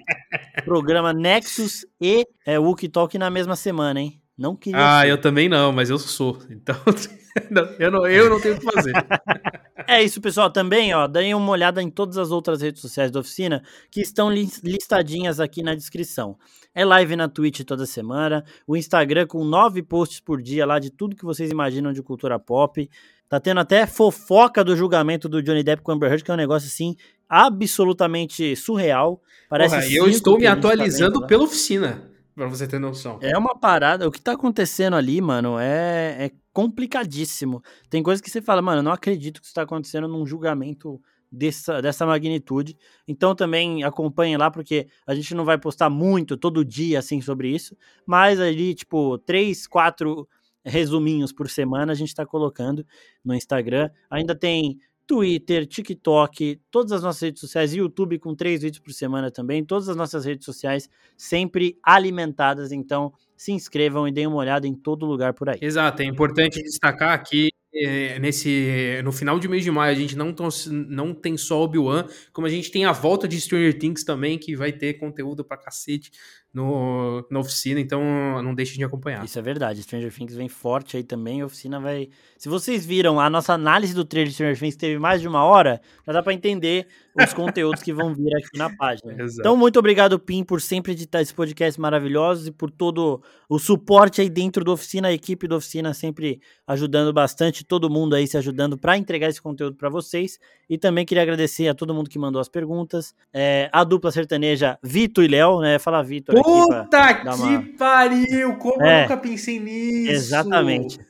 [0.63, 4.21] programa Nexus e é, Wookie Talk na mesma semana, hein?
[4.37, 4.79] Não queria.
[4.79, 5.13] Ah, ser.
[5.13, 6.39] eu também não, mas eu sou.
[6.51, 6.77] Então.
[7.51, 8.93] não, eu, não, eu não tenho o que fazer.
[9.87, 10.51] é isso, pessoal.
[10.51, 14.31] Também, ó, deem uma olhada em todas as outras redes sociais da oficina que estão
[14.31, 16.37] listadinhas aqui na descrição.
[16.75, 20.91] É live na Twitch toda semana, o Instagram com nove posts por dia lá de
[20.91, 22.89] tudo que vocês imaginam de cultura pop.
[23.29, 26.37] Tá tendo até fofoca do julgamento do Johnny Depp com Amber Heard, que é um
[26.37, 26.97] negócio assim
[27.29, 29.23] absolutamente surreal.
[29.49, 33.19] Parece Porra, eu estou me atualizando tá pela oficina, pra você ter noção.
[33.21, 34.07] É uma parada.
[34.07, 37.63] O que tá acontecendo ali, mano, é, é complicadíssimo.
[37.89, 41.01] Tem coisas que você fala, mano, eu não acredito que isso tá acontecendo num julgamento
[41.33, 42.77] dessa, dessa magnitude.
[43.09, 47.49] Então também acompanhem lá, porque a gente não vai postar muito todo dia assim sobre
[47.49, 47.77] isso,
[48.07, 50.29] mas ali, tipo, três, quatro
[50.65, 52.87] resuminhos por semana a gente está colocando
[53.25, 53.91] no Instagram.
[54.11, 59.31] Ainda tem Twitter, TikTok, todas as nossas redes sociais, YouTube com três vídeos por semana
[59.31, 64.67] também, todas as nossas redes sociais sempre alimentadas, então se inscrevam e deem uma olhada
[64.67, 65.59] em todo lugar por aí.
[65.61, 70.15] Exato, é importante destacar aqui é, nesse no final de mês de maio a gente
[70.15, 70.35] não,
[70.71, 74.55] não tem só Obi-Wan, como a gente tem a volta de Stranger Things também, que
[74.55, 76.11] vai ter conteúdo pra cacete
[76.53, 78.03] no, na oficina, então
[78.43, 79.25] não deixe de acompanhar.
[79.25, 82.11] Isso é verdade, Stranger Things vem forte aí também, a oficina vai...
[82.37, 85.45] Se vocês viram, a nossa análise do trailer de Stranger Things teve mais de uma
[85.45, 89.13] hora, já dá para entender os conteúdos que vão vir aqui na página.
[89.23, 89.41] Exato.
[89.41, 94.21] Então, muito obrigado, Pim, por sempre editar esse podcast maravilhoso e por todo o suporte
[94.21, 98.37] aí dentro da oficina, a equipe da oficina sempre ajudando bastante, todo mundo aí se
[98.37, 100.39] ajudando para entregar esse conteúdo para vocês.
[100.69, 104.79] E também queria agradecer a todo mundo que mandou as perguntas, é, a dupla sertaneja
[104.83, 105.79] Vitor e Léo, né?
[105.79, 107.79] Fala Vitor Puta que uma...
[107.79, 108.57] pariu!
[108.57, 110.13] Como é, eu nunca pensei nisso?
[110.13, 111.01] Exatamente.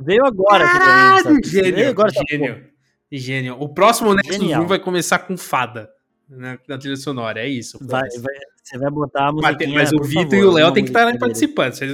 [0.00, 0.64] Veio agora.
[0.64, 2.64] Caralho, aqui gênio, Veio agora gênio.
[3.10, 3.56] Gênio.
[3.60, 4.66] O próximo Nexus Genial.
[4.66, 5.90] vai começar com fada
[6.28, 7.78] na, na trilha sonora, é isso.
[7.80, 9.32] Vai, vai, você vai botar a.
[9.32, 11.74] Mas, mas o Vitor e o Léo tem que estar participando.
[11.74, 11.86] Se,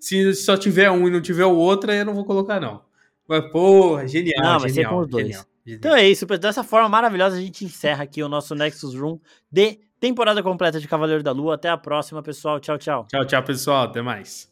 [0.00, 2.82] se só tiver um e não tiver o outro, eu não vou colocar, não.
[3.26, 4.42] Mas, porra, genial.
[4.42, 5.26] Não, vai genial, ser com os dois.
[5.26, 5.78] Genial, genial.
[5.78, 9.18] Então é isso, dessa forma maravilhosa a gente encerra aqui o nosso Nexus Room
[9.50, 11.54] de temporada completa de Cavaleiro da Lua.
[11.54, 12.60] Até a próxima, pessoal.
[12.60, 13.06] Tchau, tchau.
[13.08, 13.84] Tchau, tchau, pessoal.
[13.84, 14.44] Até mais.